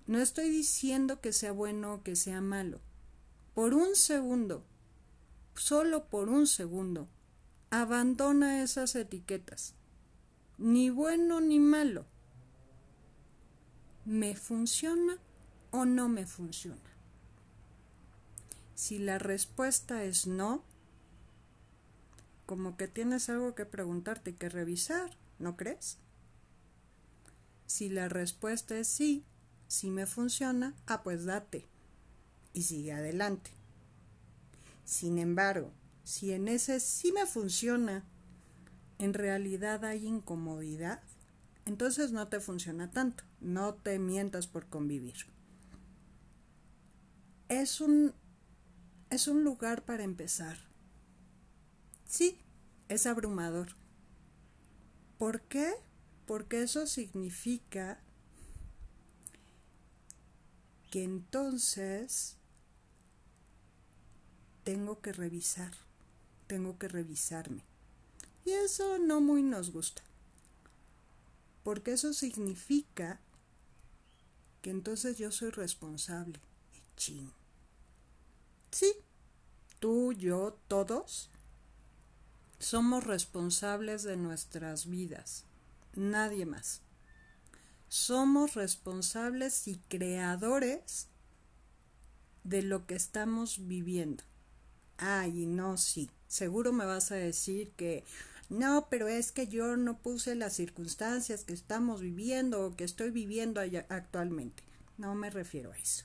no 0.06 0.18
estoy 0.20 0.50
diciendo 0.50 1.22
que 1.22 1.32
sea 1.32 1.52
bueno 1.52 1.94
o 1.94 2.02
que 2.02 2.14
sea 2.14 2.42
malo. 2.42 2.80
Por 3.54 3.72
un 3.72 3.96
segundo, 3.96 4.66
solo 5.54 6.04
por 6.10 6.28
un 6.28 6.46
segundo, 6.46 7.08
abandona 7.72 8.62
esas 8.62 8.94
etiquetas. 8.94 9.74
Ni 10.58 10.90
bueno 10.90 11.40
ni 11.40 11.58
malo. 11.58 12.04
¿Me 14.04 14.37
funciona 14.37 15.18
o 15.70 15.87
no 15.87 16.08
me 16.08 16.26
funciona? 16.26 16.90
Si 18.74 18.98
la 18.98 19.18
respuesta 19.18 20.04
es 20.04 20.26
no, 20.26 20.62
como 22.44 22.76
que 22.76 22.88
tienes 22.88 23.30
algo 23.30 23.54
que 23.54 23.64
preguntarte 23.64 24.30
y 24.30 24.35
que 24.35 24.50
revisar, 24.50 25.16
¿no 25.38 25.56
crees? 25.56 25.96
Si 27.66 27.88
la 27.88 28.11
respuesta 28.11 28.76
es 28.76 28.87
sí, 28.87 29.24
si 29.66 29.90
me 29.90 30.04
funciona, 30.04 30.74
ah, 30.87 31.02
pues 31.02 31.24
date 31.24 31.66
y 32.52 32.64
sigue 32.64 32.92
adelante. 32.92 33.50
Sin 34.85 35.18
embargo, 35.18 35.72
si 36.04 36.32
en 36.32 36.48
ese 36.48 36.80
sí 36.80 37.12
me 37.12 37.26
funciona, 37.26 38.04
en 38.98 39.14
realidad 39.14 39.84
hay 39.84 40.06
incomodidad, 40.06 41.00
entonces 41.64 42.12
no 42.12 42.28
te 42.28 42.40
funciona 42.40 42.90
tanto, 42.90 43.24
no 43.40 43.74
te 43.74 43.98
mientas 43.98 44.46
por 44.46 44.66
convivir 44.68 45.26
es 47.60 47.80
un, 47.80 48.14
es 49.10 49.28
un 49.28 49.44
lugar 49.44 49.84
para 49.84 50.04
empezar. 50.04 50.58
Sí, 52.06 52.40
es 52.88 53.06
abrumador. 53.06 53.76
¿Por 55.18 55.42
qué? 55.42 55.72
Porque 56.26 56.62
eso 56.62 56.86
significa 56.86 58.00
que 60.90 61.04
entonces 61.04 62.38
tengo 64.64 65.00
que 65.00 65.12
revisar, 65.12 65.72
tengo 66.52 66.76
que 66.76 66.86
revisarme. 66.86 67.62
Y 68.44 68.50
eso 68.50 68.98
no 68.98 69.22
muy 69.22 69.42
nos 69.42 69.72
gusta. 69.72 70.02
Porque 71.64 71.92
eso 71.92 72.12
significa 72.12 73.20
que 74.60 74.68
entonces 74.68 75.16
yo 75.16 75.32
soy 75.32 75.48
responsable. 75.48 76.38
Ching. 76.98 77.32
Sí, 78.70 78.92
tú, 79.78 80.12
yo, 80.12 80.58
todos 80.68 81.30
somos 82.58 83.04
responsables 83.04 84.02
de 84.02 84.18
nuestras 84.18 84.90
vidas, 84.90 85.44
nadie 85.94 86.44
más. 86.44 86.82
Somos 87.88 88.52
responsables 88.52 89.66
y 89.68 89.78
creadores 89.88 91.06
de 92.44 92.60
lo 92.60 92.86
que 92.86 92.94
estamos 92.94 93.66
viviendo. 93.66 94.22
Ay, 95.04 95.46
no, 95.46 95.78
sí. 95.78 96.10
Seguro 96.28 96.72
me 96.72 96.84
vas 96.84 97.10
a 97.10 97.16
decir 97.16 97.72
que 97.72 98.04
no, 98.48 98.86
pero 98.88 99.08
es 99.08 99.32
que 99.32 99.48
yo 99.48 99.76
no 99.76 99.98
puse 99.98 100.36
las 100.36 100.52
circunstancias 100.52 101.42
que 101.42 101.54
estamos 101.54 102.00
viviendo 102.00 102.64
o 102.64 102.76
que 102.76 102.84
estoy 102.84 103.10
viviendo 103.10 103.60
actualmente. 103.88 104.62
No 104.98 105.16
me 105.16 105.28
refiero 105.28 105.72
a 105.72 105.76
eso. 105.76 106.04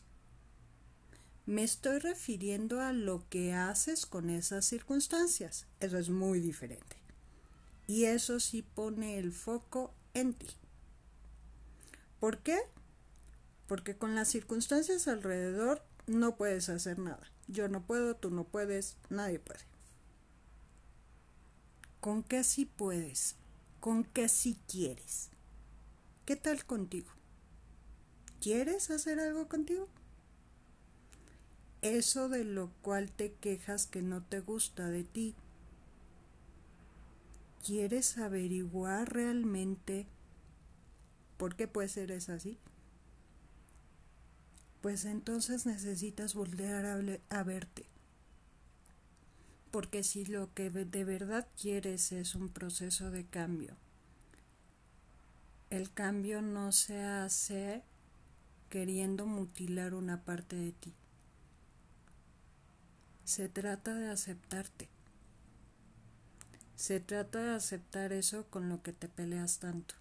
Me 1.46 1.64
estoy 1.64 2.00
refiriendo 2.00 2.82
a 2.82 2.92
lo 2.92 3.24
que 3.30 3.54
haces 3.54 4.08
con 4.08 4.32
esas 4.32 4.66
circunstancias. 4.66 5.68
Eso 5.80 6.00
es 6.00 6.10
muy 6.10 6.40
diferente. 6.40 6.98
Y 7.86 8.06
eso 8.06 8.40
sí 8.40 8.64
pone 8.64 9.20
el 9.20 9.32
foco 9.32 9.94
en 10.16 10.34
ti. 10.34 10.50
¿Por 12.20 12.40
qué? 12.40 12.58
Porque 13.68 13.96
con 13.96 14.16
las 14.16 14.28
circunstancias 14.28 15.08
alrededor 15.08 15.84
no 16.08 16.36
puedes 16.36 16.68
hacer 16.70 16.98
nada. 16.98 17.30
Yo 17.48 17.68
no 17.68 17.86
puedo, 17.86 18.16
tú 18.16 18.30
no 18.30 18.44
puedes, 18.44 18.98
nadie 19.10 19.40
puede. 19.40 19.62
¿Con 22.00 22.24
qué 22.24 22.44
sí 22.44 22.66
puedes? 22.66 23.36
¿Con 23.80 24.04
qué 24.04 24.30
sí 24.30 24.58
quieres? 24.68 25.30
¿Qué 26.26 26.36
tal 26.36 26.66
contigo? 26.66 27.10
¿Quieres 28.42 28.90
hacer 28.92 29.20
algo 29.20 29.48
contigo? 29.48 29.88
eso 31.82 32.30
de 32.30 32.44
lo 32.44 32.70
cual 32.82 33.12
te 33.12 33.34
quejas 33.34 33.86
que 33.86 34.02
no 34.02 34.24
te 34.24 34.40
gusta 34.40 34.90
de 34.90 35.04
ti. 35.04 35.36
¿Quieres 37.66 38.18
averiguar 38.18 39.14
realmente 39.14 40.08
por 41.38 41.56
qué 41.56 41.68
puede 41.68 41.90
ser 41.90 42.12
eso 42.12 42.34
así? 42.34 42.58
Pues 44.88 45.04
entonces 45.04 45.66
necesitas 45.66 46.34
volver 46.34 46.86
a, 46.86 47.38
a 47.38 47.44
verte. 47.44 47.86
Porque 49.70 50.02
si 50.02 50.24
lo 50.24 50.54
que 50.54 50.70
de 50.70 51.04
verdad 51.04 51.46
quieres 51.62 52.14
es 52.14 52.36
un 52.36 52.48
proceso 52.48 53.12
de 53.12 53.26
cambio, 53.26 53.76
el 55.70 55.92
cambio 55.92 56.42
no 56.42 56.72
se 56.72 57.04
hace 57.04 57.84
queriendo 58.70 59.26
mutilar 59.26 59.94
una 59.94 60.24
parte 60.24 60.56
de 60.56 60.72
ti. 60.72 60.94
Se 63.26 63.50
trata 63.50 63.94
de 63.94 64.08
aceptarte. 64.10 64.88
Se 66.78 67.02
trata 67.02 67.44
de 67.44 67.56
aceptar 67.56 68.14
eso 68.14 68.46
con 68.50 68.70
lo 68.70 68.82
que 68.82 68.94
te 68.94 69.10
peleas 69.10 69.60
tanto. 69.60 69.96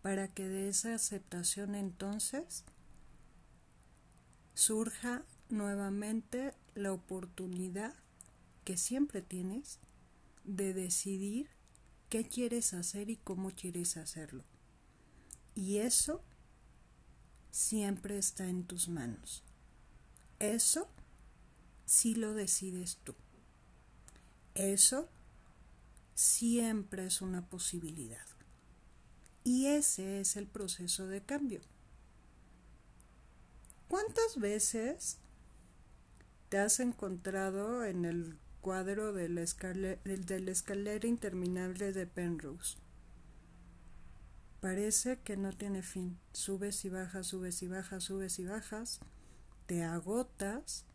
Para 0.00 0.26
que 0.26 0.48
de 0.48 0.70
esa 0.70 0.94
aceptación 0.94 1.74
entonces 1.74 2.64
surja 4.54 5.24
nuevamente 5.48 6.54
la 6.74 6.92
oportunidad 6.92 7.94
que 8.64 8.76
siempre 8.76 9.22
tienes 9.22 9.78
de 10.44 10.72
decidir 10.74 11.48
qué 12.08 12.24
quieres 12.24 12.74
hacer 12.74 13.10
y 13.10 13.16
cómo 13.16 13.50
quieres 13.50 13.96
hacerlo. 13.96 14.44
Y 15.54 15.78
eso 15.78 16.22
siempre 17.50 18.18
está 18.18 18.48
en 18.48 18.64
tus 18.64 18.88
manos. 18.88 19.42
Eso 20.38 20.88
si 21.86 22.14
lo 22.14 22.34
decides 22.34 22.98
tú. 23.04 23.14
Eso 24.54 25.08
siempre 26.14 27.06
es 27.06 27.22
una 27.22 27.48
posibilidad. 27.48 28.26
Y 29.44 29.66
ese 29.66 30.20
es 30.20 30.36
el 30.36 30.46
proceso 30.46 31.06
de 31.06 31.22
cambio. 31.22 31.60
¿Cuántas 33.92 34.40
veces 34.40 35.18
te 36.48 36.56
has 36.56 36.80
encontrado 36.80 37.84
en 37.84 38.06
el 38.06 38.38
cuadro 38.62 39.12
del, 39.12 39.34
del 39.34 40.48
escalera 40.48 41.06
interminable 41.06 41.92
de 41.92 42.06
Penrose? 42.06 42.78
Parece 44.60 45.20
que 45.20 45.36
no 45.36 45.52
tiene 45.52 45.82
fin. 45.82 46.18
Subes 46.32 46.86
y 46.86 46.88
bajas, 46.88 47.26
subes 47.26 47.62
y 47.62 47.68
bajas, 47.68 48.04
subes 48.04 48.38
y 48.38 48.46
bajas. 48.46 49.00
Te 49.66 49.82
agotas 49.82 50.86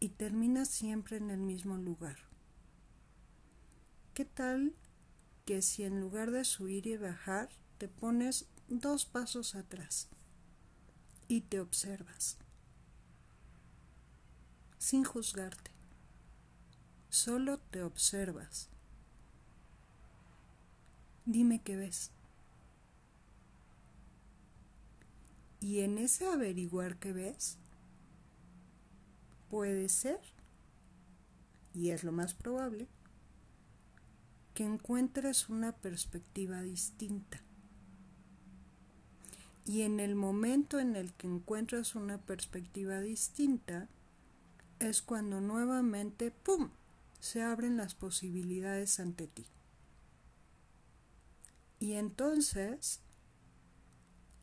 y 0.00 0.08
terminas 0.08 0.70
siempre 0.70 1.18
en 1.18 1.28
el 1.28 1.40
mismo 1.40 1.76
lugar. 1.76 2.16
¿Qué 4.14 4.24
tal 4.24 4.74
que 5.44 5.60
si 5.60 5.82
en 5.82 6.00
lugar 6.00 6.30
de 6.30 6.44
subir 6.44 6.86
y 6.86 6.96
bajar 6.96 7.50
te 7.76 7.88
pones 7.88 8.46
dos 8.68 9.04
pasos 9.04 9.54
atrás 9.54 10.08
y 11.28 11.42
te 11.42 11.60
observas 11.60 12.38
sin 14.78 15.04
juzgarte? 15.04 15.72
Solo 17.08 17.58
te 17.58 17.82
observas. 17.82 18.68
Dime 21.24 21.60
qué 21.60 21.76
ves. 21.76 22.12
Y 25.60 25.80
en 25.80 25.98
ese 25.98 26.26
averiguar 26.28 26.98
qué 26.98 27.12
ves, 27.12 27.58
puede 29.50 29.88
ser, 29.88 30.20
y 31.74 31.90
es 31.90 32.04
lo 32.04 32.12
más 32.12 32.34
probable, 32.34 32.86
que 34.54 34.64
encuentres 34.64 35.48
una 35.48 35.72
perspectiva 35.72 36.62
distinta. 36.62 37.42
Y 39.66 39.82
en 39.82 39.98
el 39.98 40.14
momento 40.14 40.78
en 40.78 40.94
el 40.94 41.12
que 41.12 41.26
encuentras 41.26 41.96
una 41.96 42.18
perspectiva 42.18 43.00
distinta, 43.00 43.88
es 44.78 45.02
cuando 45.02 45.40
nuevamente, 45.40 46.30
¡pum!, 46.30 46.70
se 47.18 47.42
abren 47.42 47.76
las 47.76 47.94
posibilidades 47.96 49.00
ante 49.00 49.26
ti. 49.26 49.46
Y 51.80 51.94
entonces, 51.94 53.00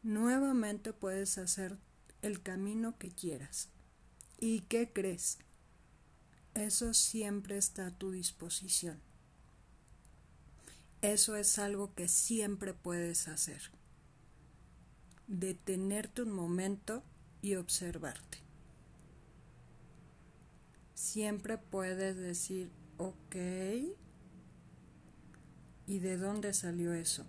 nuevamente 0.01 0.91
puedes 0.91 1.38
hacer 1.38 1.77
el 2.21 2.41
camino 2.41 2.97
que 2.97 3.09
quieras. 3.09 3.69
¿Y 4.39 4.62
qué 4.62 4.91
crees? 4.91 5.38
Eso 6.53 6.93
siempre 6.93 7.57
está 7.57 7.88
a 7.88 7.97
tu 7.97 8.12
disposición. 8.12 8.99
Eso 11.01 11.38
es 11.38 11.57
algo 11.59 11.93
que 11.95 12.09
siempre 12.09 12.73
puedes 12.73 13.29
hacer. 13.29 13.71
Detenerte 15.27 16.21
un 16.21 16.31
momento 16.31 17.03
y 17.41 17.55
observarte. 17.55 18.39
Siempre 20.93 21.57
puedes 21.57 22.15
decir, 22.15 22.71
ok, 22.97 23.36
¿y 25.86 25.99
de 25.99 26.17
dónde 26.17 26.53
salió 26.53 26.93
eso? 26.93 27.25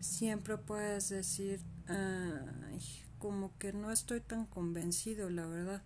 Siempre 0.00 0.58
puedes 0.58 1.08
decir, 1.08 1.60
como 3.18 3.56
que 3.58 3.72
no 3.72 3.90
estoy 3.90 4.20
tan 4.20 4.46
convencido, 4.46 5.30
la 5.30 5.46
verdad. 5.46 5.82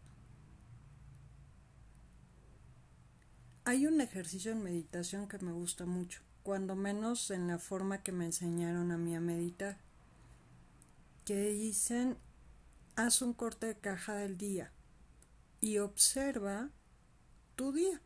Hay 3.64 3.86
un 3.86 4.00
ejercicio 4.00 4.52
en 4.52 4.62
meditación 4.62 5.28
que 5.28 5.38
me 5.38 5.52
gusta 5.52 5.86
mucho, 5.86 6.22
cuando 6.42 6.76
menos 6.76 7.30
en 7.30 7.46
la 7.48 7.58
forma 7.58 8.02
que 8.02 8.12
me 8.12 8.24
enseñaron 8.24 8.90
a 8.90 8.96
mí 8.98 9.14
a 9.14 9.20
meditar, 9.20 9.45
que 11.26 11.50
dicen, 11.50 12.16
haz 12.94 13.20
un 13.20 13.34
corte 13.34 13.66
de 13.66 13.78
caja 13.78 14.14
del 14.14 14.38
día 14.38 14.72
y 15.60 15.78
observa 15.78 16.70
tu 17.56 17.72
día 17.72 18.00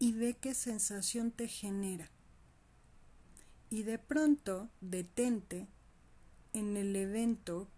y 0.00 0.12
ve 0.12 0.36
qué 0.36 0.54
sensación 0.54 1.30
te 1.30 1.46
genera. 1.46 2.10
Y 3.70 3.84
de 3.84 3.98
pronto 3.98 4.68
detente 4.80 5.68
en 6.52 6.76
el 6.76 6.96
evento 6.96 7.70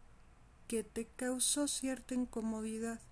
que 0.68 0.84
te 0.84 1.06
causó 1.08 1.68
cierta 1.68 2.14
incomodidad 2.14 3.02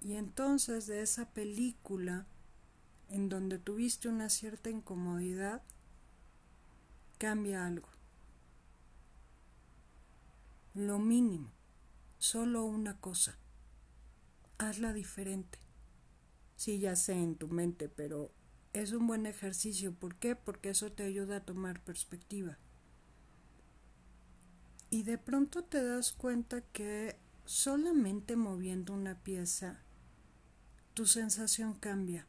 Y 0.00 0.14
entonces 0.14 0.86
de 0.86 1.00
esa 1.02 1.30
película 1.32 2.26
en 3.08 3.30
donde 3.30 3.58
tuviste 3.58 4.08
una 4.08 4.28
cierta 4.28 4.68
incomodidad, 4.70 5.62
cambia 7.18 7.66
algo. 7.66 7.88
Lo 10.74 10.98
mínimo, 10.98 11.50
solo 12.18 12.64
una 12.64 13.00
cosa. 13.00 13.36
Hazla 14.58 14.92
diferente. 14.92 15.58
Sí, 16.56 16.78
ya 16.78 16.96
sé 16.96 17.14
en 17.14 17.36
tu 17.36 17.48
mente, 17.48 17.88
pero 17.88 18.32
es 18.72 18.92
un 18.92 19.06
buen 19.06 19.26
ejercicio. 19.26 19.94
¿Por 19.94 20.16
qué? 20.16 20.36
Porque 20.36 20.70
eso 20.70 20.92
te 20.92 21.04
ayuda 21.04 21.36
a 21.36 21.44
tomar 21.44 21.82
perspectiva. 21.82 22.58
Y 24.90 25.02
de 25.02 25.18
pronto 25.18 25.64
te 25.64 25.82
das 25.82 26.12
cuenta 26.12 26.60
que 26.60 27.16
solamente 27.44 28.36
moviendo 28.36 28.92
una 28.92 29.22
pieza, 29.22 29.82
tu 30.94 31.06
sensación 31.06 31.74
cambia. 31.74 32.26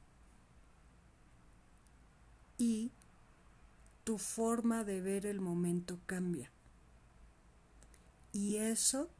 Y 2.58 2.91
tu 4.09 4.17
forma 4.17 4.83
de 4.83 5.01
ver 5.01 5.27
el 5.27 5.39
momento 5.39 5.99
cambia. 6.07 6.51
Y 8.31 8.55
eso 8.55 9.11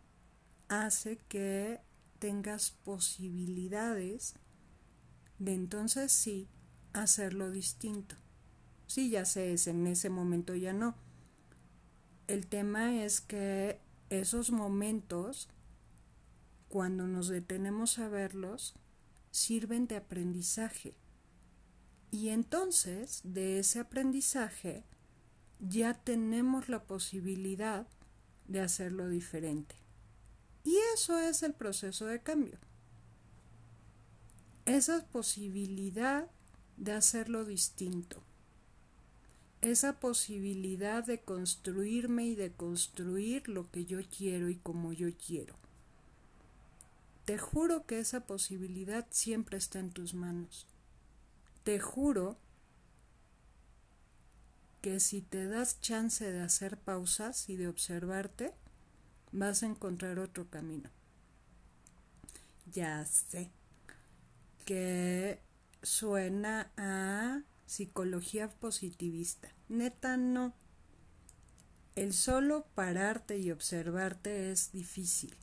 hace 0.68 1.20
que 1.30 1.80
tengas 2.18 2.72
posibilidades 2.72 4.34
de 5.38 5.54
entonces 5.54 6.12
sí 6.12 6.48
hacerlo 6.92 7.52
distinto. 7.52 8.16
Sí, 8.88 9.12
ya 9.12 9.26
sé, 9.26 9.54
es 9.54 9.68
en 9.68 9.86
ese 9.86 10.10
momento 10.10 10.56
ya 10.56 10.74
no. 10.74 10.96
El 12.26 12.48
tema 12.48 13.04
es 13.04 13.22
que 13.22 13.80
esos 14.10 14.50
momentos, 14.50 15.50
cuando 16.68 17.06
nos 17.06 17.28
detenemos 17.28 18.00
a 18.00 18.08
verlos, 18.08 18.74
sirven 19.30 19.86
de 19.86 19.98
aprendizaje. 19.98 20.96
Y 22.12 22.30
entonces, 22.30 23.22
de 23.24 23.60
ese 23.60 23.80
aprendizaje, 23.80 24.84
ya 25.60 25.94
tenemos 25.94 26.70
la 26.70 26.84
posibilidad 26.84 27.88
de 28.48 28.62
hacerlo 28.62 29.10
diferente. 29.10 29.76
Y 30.64 30.76
eso 30.94 31.20
es 31.20 31.44
el 31.44 31.54
proceso 31.54 32.06
de 32.06 32.22
cambio. 32.22 32.58
Esa 34.66 35.06
posibilidad 35.08 36.30
de 36.78 36.94
hacerlo 36.94 37.46
distinto. 37.46 38.24
Esa 39.62 40.00
posibilidad 40.00 41.04
de 41.04 41.20
construirme 41.20 42.26
y 42.26 42.36
de 42.36 42.52
construir 42.52 43.50
lo 43.50 43.70
que 43.70 43.86
yo 43.86 44.00
quiero 44.16 44.50
y 44.50 44.56
como 44.56 44.94
yo 44.94 45.10
quiero. 45.16 45.56
Te 47.26 47.38
juro 47.38 47.86
que 47.86 48.00
esa 48.00 48.26
posibilidad 48.26 49.06
siempre 49.12 49.58
está 49.58 49.80
en 49.80 49.92
tus 49.92 50.14
manos. 50.14 50.66
Te 51.70 51.80
juro 51.80 52.36
que 54.82 55.00
si 55.00 55.22
te 55.22 55.46
das 55.46 55.80
chance 55.82 56.32
de 56.32 56.42
hacer 56.42 56.80
pausas 56.80 57.48
y 57.48 57.58
de 57.58 57.68
observarte, 57.68 58.56
vas 59.32 59.62
a 59.62 59.68
encontrar 59.68 60.18
otro 60.18 60.50
camino. 60.50 60.90
Ya 62.74 63.06
sé 63.06 63.52
que 64.66 65.44
suena 65.84 66.72
a 66.76 67.44
psicología 67.68 68.50
positivista. 68.50 69.54
Neta 69.68 70.18
no. 70.18 70.56
El 71.96 72.14
solo 72.14 72.66
pararte 72.74 73.38
y 73.38 73.52
observarte 73.52 74.52
es 74.52 74.72
difícil. 74.72 75.38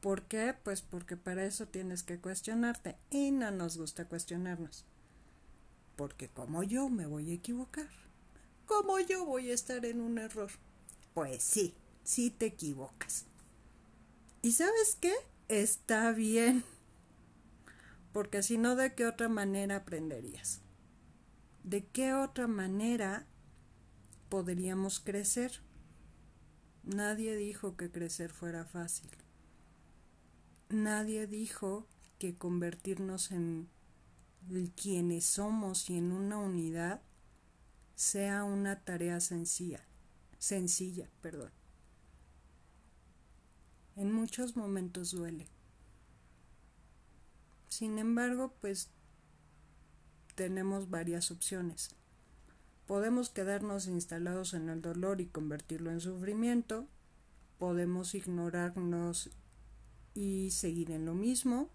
¿Por 0.00 0.22
qué? 0.28 0.54
Pues 0.64 0.80
porque 0.80 1.18
para 1.18 1.44
eso 1.44 1.68
tienes 1.68 2.04
que 2.04 2.22
cuestionarte 2.22 2.96
y 3.10 3.32
no 3.32 3.50
nos 3.50 3.76
gusta 3.76 4.06
cuestionarnos. 4.06 4.86
Porque 5.96 6.28
como 6.28 6.62
yo 6.62 6.88
me 6.88 7.06
voy 7.06 7.30
a 7.30 7.34
equivocar. 7.34 7.88
Como 8.66 8.98
yo 9.00 9.24
voy 9.24 9.50
a 9.50 9.54
estar 9.54 9.84
en 9.84 10.00
un 10.00 10.18
error. 10.18 10.50
Pues 11.14 11.42
sí, 11.42 11.74
sí 12.04 12.30
te 12.30 12.46
equivocas. 12.46 13.24
¿Y 14.42 14.52
sabes 14.52 14.96
qué? 15.00 15.14
Está 15.48 16.12
bien 16.12 16.64
porque 18.16 18.42
si 18.42 18.56
no, 18.56 18.76
¿de 18.76 18.94
qué 18.94 19.04
otra 19.04 19.28
manera 19.28 19.76
aprenderías? 19.76 20.62
¿De 21.64 21.84
qué 21.84 22.14
otra 22.14 22.46
manera 22.46 23.26
podríamos 24.30 25.00
crecer? 25.00 25.60
Nadie 26.82 27.36
dijo 27.36 27.76
que 27.76 27.90
crecer 27.90 28.32
fuera 28.32 28.64
fácil. 28.64 29.10
Nadie 30.70 31.26
dijo 31.26 31.86
que 32.18 32.38
convertirnos 32.38 33.32
en 33.32 33.68
quienes 34.74 35.24
somos 35.24 35.90
y 35.90 35.98
en 35.98 36.12
una 36.12 36.38
unidad 36.38 37.02
sea 37.94 38.44
una 38.44 38.84
tarea 38.84 39.20
sencilla, 39.20 39.84
sencilla, 40.38 41.08
perdón. 41.20 41.50
En 43.96 44.12
muchos 44.12 44.56
momentos 44.56 45.12
duele. 45.12 45.48
Sin 47.68 47.98
embargo, 47.98 48.54
pues 48.60 48.90
tenemos 50.34 50.90
varias 50.90 51.30
opciones. 51.30 51.96
Podemos 52.86 53.30
quedarnos 53.30 53.88
instalados 53.88 54.54
en 54.54 54.68
el 54.68 54.82
dolor 54.82 55.20
y 55.20 55.26
convertirlo 55.26 55.90
en 55.90 56.00
sufrimiento. 56.00 56.86
Podemos 57.58 58.14
ignorarnos 58.14 59.30
y 60.14 60.50
seguir 60.50 60.90
en 60.90 61.06
lo 61.06 61.14
mismo. 61.14 61.70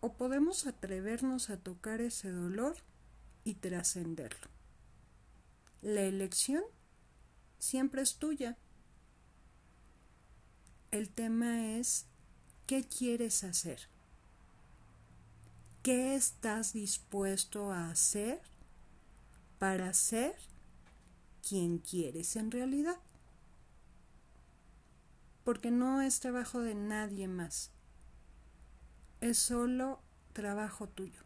O 0.00 0.14
podemos 0.14 0.66
atrevernos 0.66 1.50
a 1.50 1.58
tocar 1.58 2.00
ese 2.00 2.30
dolor 2.30 2.76
y 3.44 3.54
trascenderlo. 3.54 4.48
La 5.82 6.02
elección 6.02 6.62
siempre 7.58 8.02
es 8.02 8.16
tuya. 8.16 8.56
El 10.90 11.08
tema 11.10 11.76
es, 11.76 12.06
¿qué 12.66 12.86
quieres 12.86 13.44
hacer? 13.44 13.88
¿Qué 15.82 16.14
estás 16.14 16.72
dispuesto 16.72 17.72
a 17.72 17.90
hacer 17.90 18.40
para 19.58 19.94
ser 19.94 20.36
quien 21.46 21.78
quieres 21.78 22.36
en 22.36 22.50
realidad? 22.50 22.98
Porque 25.44 25.70
no 25.70 26.02
es 26.02 26.20
trabajo 26.20 26.60
de 26.60 26.74
nadie 26.74 27.28
más. 27.28 27.70
Es 29.20 29.36
solo 29.38 30.00
trabajo 30.32 30.88
tuyo. 30.88 31.20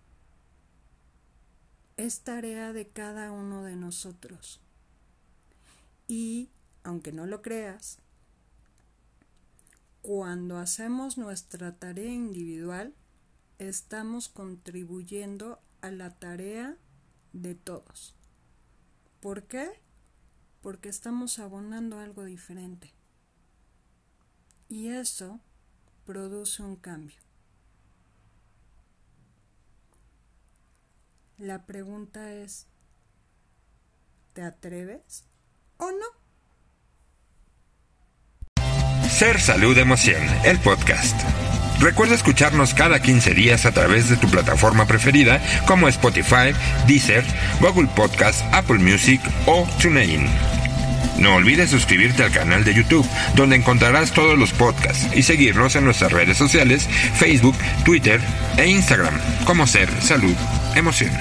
Es 1.97 2.21
tarea 2.21 2.73
de 2.73 2.89
cada 2.89 3.31
uno 3.31 3.63
de 3.63 3.77
nosotros. 3.77 4.61
Y, 6.09 6.51
aunque 6.83 7.13
no 7.13 7.27
lo 7.27 7.41
creas, 7.41 7.99
cuando 10.03 10.59
hacemos 10.59 11.19
nuestra 11.19 11.77
tarea 11.77 12.13
individual, 12.13 12.95
estamos 13.59 14.29
contribuyendo 14.29 15.61
a 15.81 15.93
la 15.93 16.11
tarea 16.19 16.77
de 17.33 17.55
todos. 17.55 18.17
¿Por 19.21 19.45
qué? 19.45 19.71
Porque 20.63 20.89
estamos 20.89 21.39
abonando 21.39 22.01
algo 22.01 22.25
diferente. 22.25 22.93
Y 24.69 24.89
eso 24.89 25.39
produce 26.05 26.65
un 26.65 26.75
cambio. 26.75 27.25
La 31.39 31.67
pregunta 31.67 32.33
es, 32.33 32.69
¿te 34.35 34.43
atreves 34.43 35.25
o 35.79 35.91
no? 35.91 36.07
Ser 39.09 39.41
Salud 39.41 39.77
Emoción, 39.77 40.23
el 40.45 40.61
podcast. 40.61 41.21
Recuerda 41.81 42.15
escucharnos 42.15 42.73
cada 42.73 43.03
15 43.03 43.35
días 43.35 43.67
a 43.67 43.73
través 43.73 44.09
de 44.09 44.17
tu 44.17 44.29
plataforma 44.29 44.87
preferida 44.87 45.41
como 45.67 45.89
Spotify, 45.89 46.55
Deezer, 46.87 47.25
Google 47.61 47.89
Podcast, 47.97 48.43
Apple 48.55 48.79
Music 48.79 49.21
o 49.47 49.67
TuneIn. 49.83 50.54
No 51.19 51.37
olvides 51.37 51.71
suscribirte 51.71 52.23
al 52.23 52.33
canal 52.33 52.65
de 52.65 52.75
YouTube, 52.75 53.07
donde 53.37 53.57
encontrarás 53.57 54.13
todos 54.13 54.39
los 54.39 54.53
podcasts 54.53 55.09
y 55.17 55.23
seguirnos 55.23 55.77
en 55.77 55.85
nuestras 55.85 56.13
redes 56.13 56.37
sociales, 56.37 56.89
Facebook, 57.15 57.55
Twitter 57.85 58.21
e 58.57 58.67
Instagram, 58.67 59.19
como 59.45 59.67
Ser 59.67 59.89
Salud 60.03 60.35
Emoción. 60.75 61.13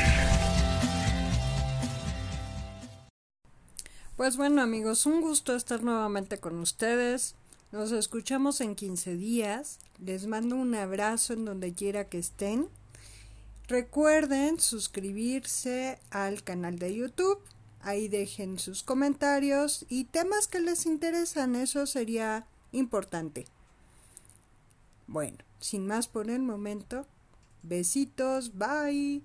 Pues 4.15 4.37
bueno 4.37 4.61
amigos, 4.61 5.05
un 5.05 5.21
gusto 5.21 5.55
estar 5.55 5.83
nuevamente 5.83 6.37
con 6.37 6.59
ustedes. 6.59 7.35
Nos 7.71 7.91
escuchamos 7.91 8.61
en 8.61 8.75
15 8.75 9.15
días. 9.15 9.79
Les 9.99 10.27
mando 10.27 10.55
un 10.55 10.75
abrazo 10.75 11.33
en 11.33 11.45
donde 11.45 11.73
quiera 11.73 12.05
que 12.05 12.19
estén. 12.19 12.67
Recuerden 13.67 14.59
suscribirse 14.59 15.97
al 16.11 16.43
canal 16.43 16.77
de 16.77 16.95
YouTube. 16.95 17.39
Ahí 17.83 18.07
dejen 18.07 18.59
sus 18.59 18.81
comentarios 18.81 19.85
y 19.89 20.05
temas 20.05 20.47
que 20.47 20.61
les 20.61 20.85
interesan. 20.85 21.55
Eso 21.55 21.85
sería 21.85 22.47
importante. 22.71 23.45
Bueno, 25.07 25.37
Sin 25.59 25.87
más 25.87 26.09
por 26.09 26.29
el 26.29 26.41
momento, 26.41 27.07
besitos, 27.61 28.57
bye. 28.57 29.23